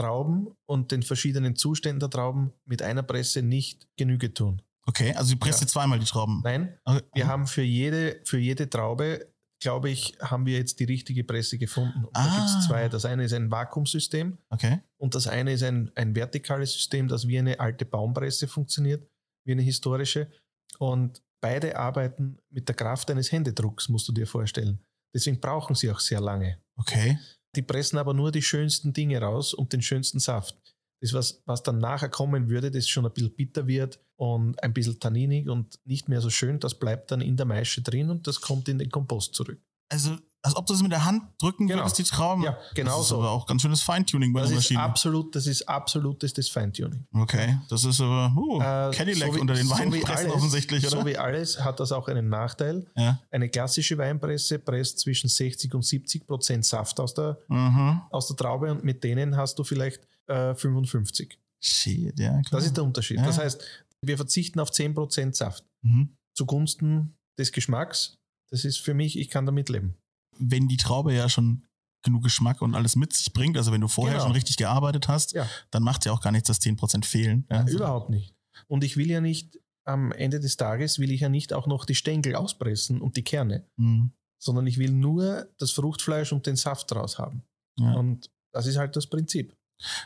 [0.00, 4.62] Trauben und den verschiedenen Zuständen der Trauben mit einer Presse nicht Genüge tun.
[4.86, 5.66] Okay, also du presst Ja.
[5.66, 6.40] zweimal die Trauben.
[6.42, 7.02] Nein, Okay.
[7.14, 9.28] wir haben für jede, für jede Traube,
[9.62, 12.04] glaube ich, haben wir jetzt die richtige Presse gefunden.
[12.06, 12.34] Und Da Ah.
[12.36, 12.88] gibt es zwei.
[12.88, 14.80] Das eine ist ein Vakuumsystem Okay.
[14.96, 19.06] und das eine ist ein, ein vertikales System, das wie eine alte Baumpresse funktioniert,
[19.46, 20.30] wie eine historische.
[20.78, 24.80] Und beide arbeiten mit der Kraft eines Händedrucks, musst du dir vorstellen.
[25.14, 26.58] Deswegen brauchen sie auch sehr lange.
[26.76, 27.18] Okay.
[27.56, 30.56] Die pressen aber nur die schönsten Dinge raus und den schönsten Saft.
[31.02, 34.74] Das, was, was dann nachher kommen würde, das schon ein bisschen bitter wird und ein
[34.74, 38.26] bisschen tanninig und nicht mehr so schön, das bleibt dann in der Maische drin und
[38.26, 39.60] das kommt in den Kompost zurück.
[39.90, 41.82] Also, als ob du es mit der Hand drücken Genau.
[41.82, 42.42] würdest, die Trauben.
[42.44, 43.18] Ja, genau das ist so.
[43.18, 44.80] aber auch ganz schönes Feintuning bei Das der ist Maschine.
[44.82, 47.06] absolut, das ist absolutes Feintuning.
[47.12, 51.00] Okay, das ist aber uh, Äh, Cadillac so wie- unter den so alles- offensichtlich, oder?
[51.00, 52.86] So wie alles hat das auch einen Nachteil.
[52.96, 53.20] ja.
[53.30, 58.00] Eine klassische Weinpresse presst zwischen 60 und 70 Prozent Saft aus der, Mhm.
[58.10, 61.38] aus der Traube und mit denen hast du vielleicht äh, 55.
[61.60, 62.60] Shit, ja, klar.
[62.60, 63.18] Das ist der Unterschied.
[63.18, 63.26] Ja.
[63.26, 63.62] Das heißt,
[64.00, 66.16] wir verzichten auf 10 Prozent Saft mhm.
[66.34, 68.16] zugunsten des Geschmacks.
[68.50, 69.94] Das ist für mich, ich kann damit leben.
[70.38, 71.66] Wenn die Traube ja schon
[72.02, 74.24] genug Geschmack und alles mit sich bringt, also wenn du vorher Genau.
[74.26, 75.46] schon richtig gearbeitet hast, Ja.
[75.70, 77.46] dann macht ja auch gar nichts, dass 10% fehlen.
[77.50, 77.76] Ja, so.
[77.76, 78.34] Überhaupt nicht.
[78.68, 81.84] Und ich will ja nicht, am Ende des Tages will ich ja nicht auch noch
[81.84, 84.12] die Stängel auspressen und die Kerne, Mhm.
[84.42, 87.42] sondern ich will nur das Fruchtfleisch und den Saft draus haben.
[87.78, 87.92] Ja.
[87.94, 89.54] Und das ist halt das Prinzip.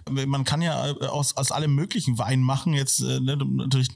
[0.08, 2.74] Man kann ja äh, aus, aus allem möglichen Wein machen.
[2.74, 3.88] Jetzt äh, ne, natürlich,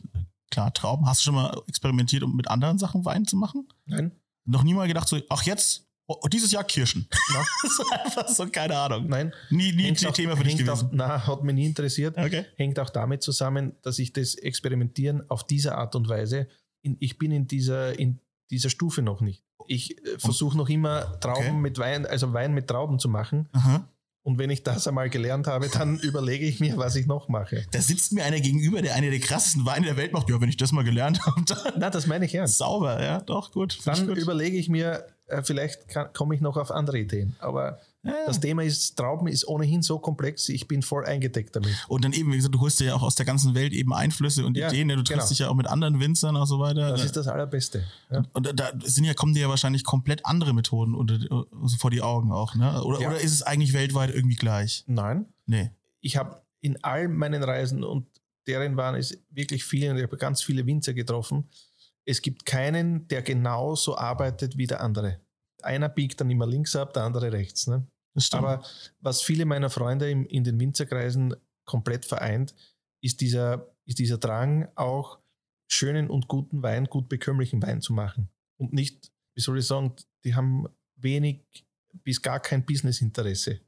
[0.51, 1.07] klar, Trauben.
[1.07, 3.69] Hast du schon mal experimentiert, um mit anderen Sachen Wein zu machen?
[3.87, 4.13] Nein?
[4.49, 7.07] Noch nie mal gedacht, so, ach jetzt, oh, dieses Jahr Kirschen.
[7.33, 7.45] Na?
[7.77, 9.07] so einfach so, keine Ahnung.
[9.09, 9.33] Nein?
[9.51, 10.71] Nie, nie Hängt auch- Thema für dich gewesen.
[10.87, 12.17] Auch, na, hat mich nie interessiert.
[12.17, 12.47] Okay.
[12.57, 16.49] Hängt auch damit zusammen, dass ich das Experimentieren auf diese Art und Weise,
[16.83, 18.21] in, ich bin in dieser, in
[18.51, 19.45] dieser Stufe noch nicht.
[19.67, 21.53] Ich äh, versuche noch immer Trauben Okay.
[21.53, 23.49] mit Wein, also Wein mit Trauben zu machen.
[23.53, 23.87] Aha.
[24.29, 27.65] Und wenn ich das einmal gelernt habe, dann überlege ich mir, was ich noch mache.
[27.71, 30.29] Da sitzt mir einer gegenüber, der eine der krassesten Weine der Welt macht.
[30.29, 32.59] Ja, wenn ich das mal gelernt habe, dann Na, das meine ich ernst.
[32.59, 33.79] sauber, ja, doch, gut.
[33.87, 34.19] Dann gut.
[34.19, 35.79] überlege ich mir, äh, vielleicht
[36.13, 37.37] komme ich noch auf andere Ideen.
[37.39, 38.15] Aber Ja.
[38.27, 41.75] das Thema ist, Trauben ist ohnehin so komplex, ich bin voll eingedeckt damit.
[41.89, 43.93] Und dann eben, wie gesagt, du holst dir ja auch aus der ganzen Welt eben
[43.93, 44.89] Einflüsse und Ja, Ideen.
[44.89, 45.29] Du triffst genau.
[45.29, 46.91] dich ja auch mit anderen Winzern und so weiter.
[46.93, 47.85] Das ist das Allerbeste.
[48.11, 48.23] Ja.
[48.35, 51.19] und da- da sind ja, kommen dir ja wahrscheinlich komplett andere Methoden unter,
[51.79, 52.83] vor die Augen auch, ne?
[52.85, 54.85] Oder, oder ist es eigentlich weltweit irgendwie gleich?
[54.87, 55.71] Nein, Nee.
[56.01, 58.07] ich habe in all meinen Reisen und
[58.47, 61.49] deren waren es wirklich viele, und ich habe ganz viele Winzer getroffen.
[62.05, 65.21] Es gibt keinen, der genau so arbeitet wie der andere.
[65.63, 67.67] Einer biegt dann immer links ab, der andere rechts.
[67.67, 67.87] Ne?
[68.33, 68.65] Aber
[69.01, 71.35] was viele meiner Freunde im, in den Winzerkreisen
[71.65, 72.55] komplett vereint,
[73.03, 75.21] ist dieser, ist dieser Drang, auch
[75.71, 78.31] schönen und guten Wein, gut bekömmlichen Wein zu machen.
[78.59, 79.95] Und nicht, wie soll ich sagen,
[80.25, 81.45] die haben wenig
[82.03, 83.61] bis gar kein Businessinteresse.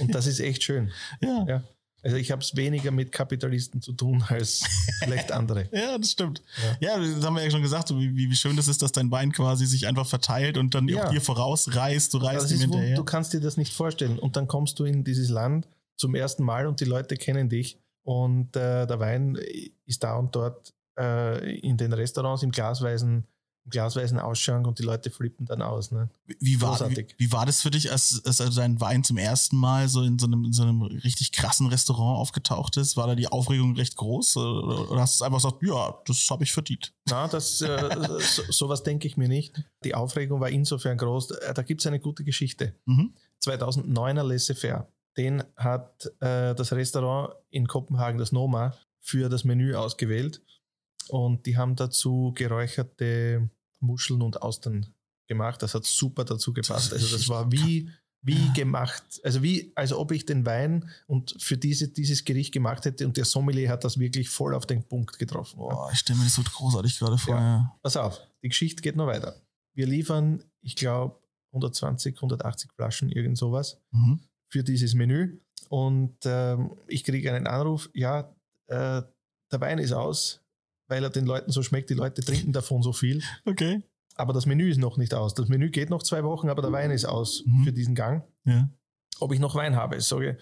[0.00, 0.92] Und das ist echt schön.
[1.20, 1.44] ja.
[1.46, 1.64] Ja.
[2.02, 4.62] Also ich habe es weniger mit Kapitalisten zu tun als
[5.02, 5.68] vielleicht andere.
[5.72, 6.42] Ja, das stimmt.
[6.80, 6.96] Ja.
[6.98, 9.32] das haben wir ja schon gesagt, so wie, wie schön das ist, dass dein Wein
[9.32, 11.08] quasi sich einfach verteilt und dann Ja.
[11.10, 12.96] dir vorausreißt, du reißt Das ihm hinterher.
[12.96, 14.18] du kannst dir das nicht vorstellen.
[14.18, 17.78] Und dann kommst du in dieses Land zum ersten Mal und die Leute kennen dich.
[18.04, 19.36] Und äh, der Wein
[19.84, 23.24] ist da und dort äh, in den Restaurants im glasweisen,
[23.70, 25.90] glasweisen Ausschank und die Leute flippen dann aus.
[25.90, 26.08] Ne?
[26.40, 29.56] Wie war, wie, wie war das für dich, als, als also dein Wein zum ersten
[29.56, 32.96] Mal so in so, einem, in so einem richtig krassen Restaurant aufgetaucht ist?
[32.96, 34.36] War da die Aufregung recht groß?
[34.36, 36.92] Oder oder hast du einfach gesagt, ja, das habe ich verdient?
[37.08, 39.62] Na, das, äh, so, sowas denke ich mir nicht.
[39.84, 41.32] Die Aufregung war insofern groß.
[41.32, 42.74] Äh, Da gibt es eine gute Geschichte.
[42.86, 43.14] Mhm.
[43.44, 44.88] 2009er Laissez-faire.
[45.16, 50.42] Den hat äh, das Restaurant in Kopenhagen, das Noma, für das Menü ausgewählt.
[51.08, 53.48] Und die haben dazu geräucherte
[53.80, 54.86] Muscheln und Austern
[55.26, 55.62] gemacht.
[55.62, 56.92] Das hat super dazu gepasst.
[56.92, 57.90] Also das war wie,
[58.22, 59.02] wie gemacht.
[59.24, 63.16] Also wie, als ob ich den Wein und für diese, dieses Gericht gemacht hätte und
[63.16, 65.58] der Sommelier hat das wirklich voll auf den Punkt getroffen.
[65.58, 67.34] Boah, ich stelle mir das so großartig gerade vor.
[67.34, 67.76] Ja.
[67.82, 69.36] Pass auf, die Geschichte geht noch weiter.
[69.74, 71.18] Wir liefern, ich glaube,
[71.52, 74.20] 120, 180 Flaschen, irgend sowas Mhm.
[74.50, 75.38] für dieses Menü.
[75.68, 78.34] Und ähm, ich kriege einen Anruf, ja,
[78.68, 79.02] äh,
[79.50, 80.40] der Wein ist aus,
[80.88, 81.90] weil er den Leuten so schmeckt.
[81.90, 83.22] Die Leute trinken davon so viel.
[83.46, 83.82] Okay.
[84.16, 85.34] Aber das Menü ist noch nicht aus.
[85.34, 87.64] Das Menü geht noch zwei Wochen, aber der Wein ist aus Mhm.
[87.64, 88.24] für diesen Gang.
[88.44, 88.68] Ja.
[89.20, 90.38] Ob ich noch Wein habe, ich sage,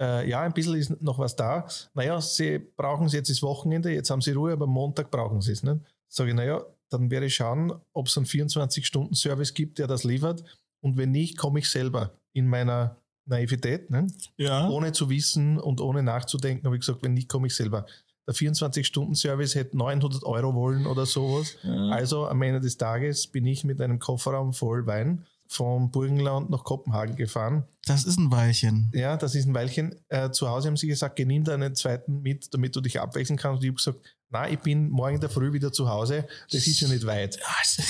[0.00, 1.66] äh, ja, ein bisschen ist noch was da.
[1.94, 5.52] Naja, Sie brauchen es jetzt ist Wochenende, jetzt haben Sie Ruhe, aber Montag brauchen Sie
[5.52, 5.62] es.
[5.64, 5.80] Ne?
[6.08, 10.44] Sage ich, naja, dann werde ich schauen, ob es einen 24-Stunden-Service gibt, der das liefert.
[10.80, 14.06] Und wenn nicht, komme ich selber in meiner Naivität, ne?
[14.36, 14.68] Ja.
[14.68, 17.84] ohne zu wissen und ohne nachzudenken, habe ich gesagt, wenn nicht, komme ich selber.
[18.28, 21.56] Der 24-Stunden-Service hätte 900 Euro wollen oder sowas.
[21.62, 21.88] Ja.
[21.88, 26.62] Also am Ende des Tages bin ich mit einem Kofferraum voll Wein vom Burgenland nach
[26.62, 27.64] Kopenhagen gefahren.
[27.86, 28.90] Das ist ein Weilchen.
[28.92, 29.94] Ja, das ist ein Weilchen.
[30.10, 33.38] Äh, zu Hause haben sie gesagt, nimm da einen zweiten mit, damit du dich abwechseln
[33.38, 33.60] kannst.
[33.60, 36.28] Und ich habe gesagt, nein, ich bin morgen in der Früh wieder zu Hause.
[36.52, 37.34] Das ist ja nicht weit.
[37.64, 37.82] so,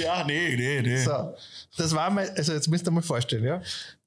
[0.00, 1.04] ja, nee, nee, nee.
[1.04, 1.34] so.
[1.76, 3.60] Das war mein, also jetzt müsst ihr mal vorstellen, ja.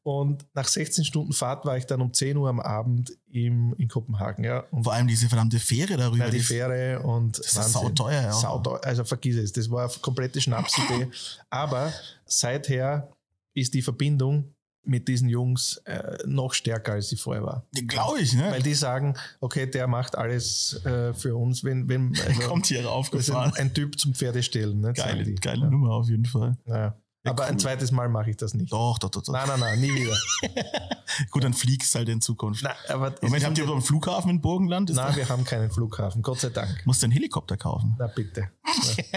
[0.08, 3.90] Und nach 16 Stunden Fahrt war ich dann um 10 Uhr am Abend im, in
[3.90, 4.62] Kopenhagen, ja.
[4.72, 6.24] Und Vor allem diese verdammte Fähre darüber.
[6.24, 8.32] ja, die Fähre und Das ist sauteuer, ja.
[8.32, 11.10] Sauteuer, also vergiss es, das war eine komplette Schnapsidee.
[11.50, 11.92] Aber
[12.24, 13.12] seither
[13.54, 14.56] ist die Verbindung
[14.86, 17.66] mit diesen Jungs äh, noch stärker, als sie vorher war.
[17.74, 18.50] Glaube ich, ne?
[18.50, 22.78] Weil die sagen, okay, der macht alles äh, für uns, wenn, wenn also, Kommt hier
[22.78, 23.52] das ist aufgefahren.
[23.56, 24.80] ein, ein Typ zum Pferdestellen.
[24.80, 25.70] Ne, Geile, geile ja.
[25.70, 26.58] Nummer auf jeden Fall.
[26.66, 26.96] Ja.
[27.30, 27.60] Aber ein cool.
[27.60, 28.72] zweites Mal mache ich das nicht.
[28.72, 29.34] Doch, doch, doch, doch.
[29.34, 30.16] Nein, nein, nein, nie wieder.
[31.32, 32.64] Gut, dann fliegst halt in Zukunft.
[32.64, 34.90] Nein, aber Moment, habt ihr ein- so einen Flughafen in Burgenland?
[34.90, 36.86] Ist Nein, wir haben keinen Flughafen, Gott sei Dank.
[36.86, 37.96] musst du einen Helikopter kaufen?
[37.98, 38.50] Na bitte.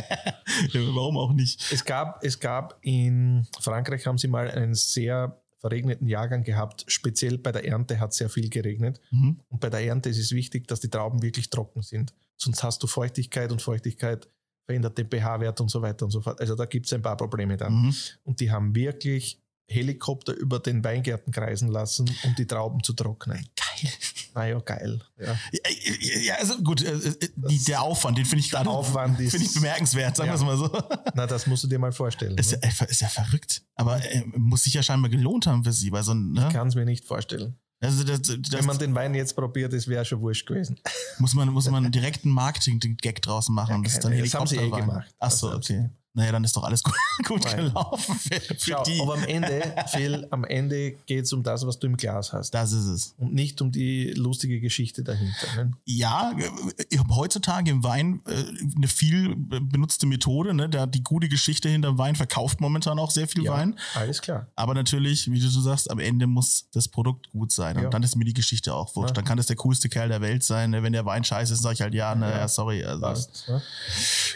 [0.72, 1.72] Ja, Warum auch nicht?
[1.72, 6.84] Es gab, es gab in Frankreich haben sie mal einen sehr verregneten Jahrgang gehabt.
[6.88, 9.00] Speziell bei der Ernte hat sehr viel geregnet.
[9.10, 9.40] Mhm.
[9.48, 12.12] Und bei der Ernte ist es wichtig, dass die Trauben wirklich trocken sind.
[12.36, 14.28] Sonst hast du Feuchtigkeit und Feuchtigkeit
[14.70, 16.40] verändert den pH-Wert und so weiter und so fort.
[16.40, 17.72] Also da gibt es ein paar Probleme dann.
[17.86, 17.94] Mhm.
[18.22, 23.38] Und die haben wirklich Helikopter über den Weingärten kreisen lassen, um die Trauben zu trocknen.
[23.56, 23.92] Geil.
[24.34, 25.00] Na ja, geil.
[25.18, 25.26] Ja.
[25.52, 29.30] Ja, ja, also gut, äh, äh, die, der Aufwand, den finde ich gerade Aufwand ist-
[29.32, 30.34] finde ich bemerkenswert, sagen Ja.
[30.34, 30.70] wir es mal so.
[31.14, 32.36] Na, das musst du dir mal vorstellen.
[32.38, 32.64] Ist ja, ne?
[32.80, 33.62] äh, ist ja verrückt.
[33.76, 36.46] Aber äh, muss sich ja scheinbar gelohnt haben für sie, weil so ne?
[36.48, 37.56] Ich kann es mir nicht vorstellen.
[37.82, 40.78] Also das, das Wenn man den Wein jetzt probiert, das wäre schon wurscht gewesen.
[41.18, 43.70] muss man muss man direkt einen Marketing-Gag draus machen.
[43.70, 45.14] Ja, und das ist dann das haben sie eh gemacht.
[45.18, 45.90] Ach so, Das haben sie- okay.
[46.12, 46.94] Naja, dann ist doch alles gut,
[47.24, 49.00] gut gelaufen für, für Schau, die.
[49.00, 52.50] aber am Ende, Phil, am Ende geht es um das, was du im Glas hast.
[52.52, 53.14] Das ist es.
[53.18, 55.46] Und nicht um die lustige Geschichte dahinter.
[55.56, 55.70] Ne?
[55.84, 56.32] Ja,
[56.88, 58.32] ich habe heutzutage im Wein äh,
[58.76, 60.52] eine viel benutzte Methode.
[60.52, 60.68] Ne?
[60.68, 63.78] Da die gute Geschichte hinterm Wein verkauft momentan auch sehr viel Ja, Wein.
[63.94, 64.48] alles klar.
[64.56, 67.76] Aber natürlich, wie du so sagst, am Ende muss das Produkt gut sein.
[67.76, 67.88] Und Ja.
[67.90, 69.10] dann ist mir die Geschichte auch wurscht.
[69.10, 69.14] Ja.
[69.14, 70.70] Dann kann das der coolste Kerl der Welt sein.
[70.70, 70.82] ne?
[70.82, 72.48] Wenn der Wein scheiße ist, sage ich halt ja, naja, Ja.
[72.48, 72.84] sorry.
[72.84, 73.48] Also, Passt.
[73.48, 73.62] Ne?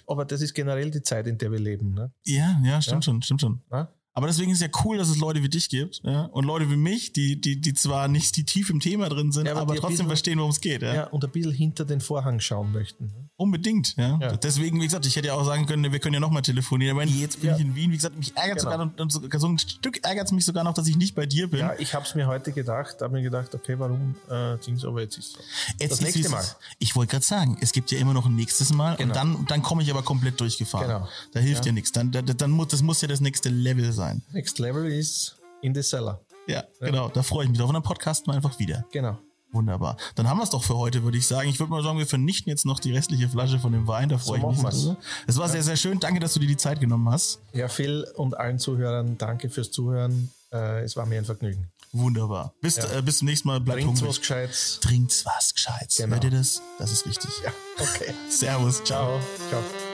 [0.06, 1.94] Aber das ist generell die Zeit, in der wir leben.
[1.94, 2.12] Ne?
[2.26, 3.12] ja, ja, stimmt Ja.
[3.12, 3.62] schon, stimmt schon.
[3.70, 3.88] Ne?
[4.16, 6.26] Aber deswegen ist ja cool, dass es Leute wie dich gibt ja?
[6.26, 9.46] und Leute wie mich, die, die, die zwar nicht die tief im Thema drin sind,
[9.46, 10.82] Ja, aber aber, trotzdem bisschen- verstehen, worum es geht.
[10.82, 10.94] Ja?
[10.94, 11.04] Ja.
[11.08, 13.12] und ein bisschen hinter den Vorhang schauen möchten.
[13.36, 14.16] Unbedingt, ja.
[14.36, 16.96] Deswegen, wie gesagt, ich hätte ja auch sagen können, wir können ja nochmal telefonieren.
[16.96, 17.90] Aber jetzt bin ich in Wien.
[17.90, 18.70] Wie gesagt, mich ärgert Genau.
[18.70, 21.26] sogar noch, und so ein Stück ärgert es mich sogar noch, dass ich nicht bei
[21.26, 21.58] dir bin.
[21.58, 25.00] Ja, ich habe es mir heute gedacht, habe mir gedacht, okay, warum äh, Dings, aber
[25.02, 25.38] jetzt ist so.
[25.80, 26.44] Jetzt das nächste Mal.
[26.78, 29.08] Ich wollte gerade sagen, es gibt ja immer noch ein nächstes Mal Genau.
[29.08, 30.86] und dann, dann komme ich aber komplett durchgefahren.
[30.86, 31.08] Genau.
[31.32, 31.90] Da hilft ja, nichts.
[31.90, 34.03] Dann, da, dann muss, das muss ja das nächste Level sein.
[34.32, 36.20] Next Level ist in the cellar.
[36.46, 37.08] Ja, genau.
[37.08, 37.68] Da freue ich mich drauf.
[37.68, 38.84] Und dann podcasten wir einfach wieder.
[38.92, 39.18] Genau.
[39.52, 39.96] Wunderbar.
[40.16, 41.48] Dann haben wir es doch für heute, würde ich sagen.
[41.48, 44.08] Ich würde mal sagen, wir vernichten jetzt noch die restliche Flasche von dem Wein.
[44.08, 44.96] Da freue So ich mich drüber.
[45.28, 46.00] Es war sehr, sehr schön.
[46.00, 47.38] Danke, dass du dir die Zeit genommen hast.
[47.52, 50.30] Ja, Phil und allen Zuhörern, danke fürs Zuhören.
[50.52, 51.68] Äh, es war mir ein Vergnügen.
[51.92, 52.52] Wunderbar.
[52.60, 52.98] Bis, Ja.
[52.98, 53.60] äh, bis zum nächsten Mal.
[53.60, 54.08] Bleibt Trinkt hungrig.
[54.10, 54.80] was Gescheites.
[54.80, 55.96] Trinkt was Gescheites.
[55.98, 56.14] Genau.
[56.14, 56.60] Hört ihr das?
[56.80, 57.30] Das ist wichtig.
[57.44, 58.12] Ja, okay.
[58.28, 58.82] Servus.
[58.82, 59.20] Ciao.
[59.48, 59.62] Ciao.
[59.62, 59.93] Ciao.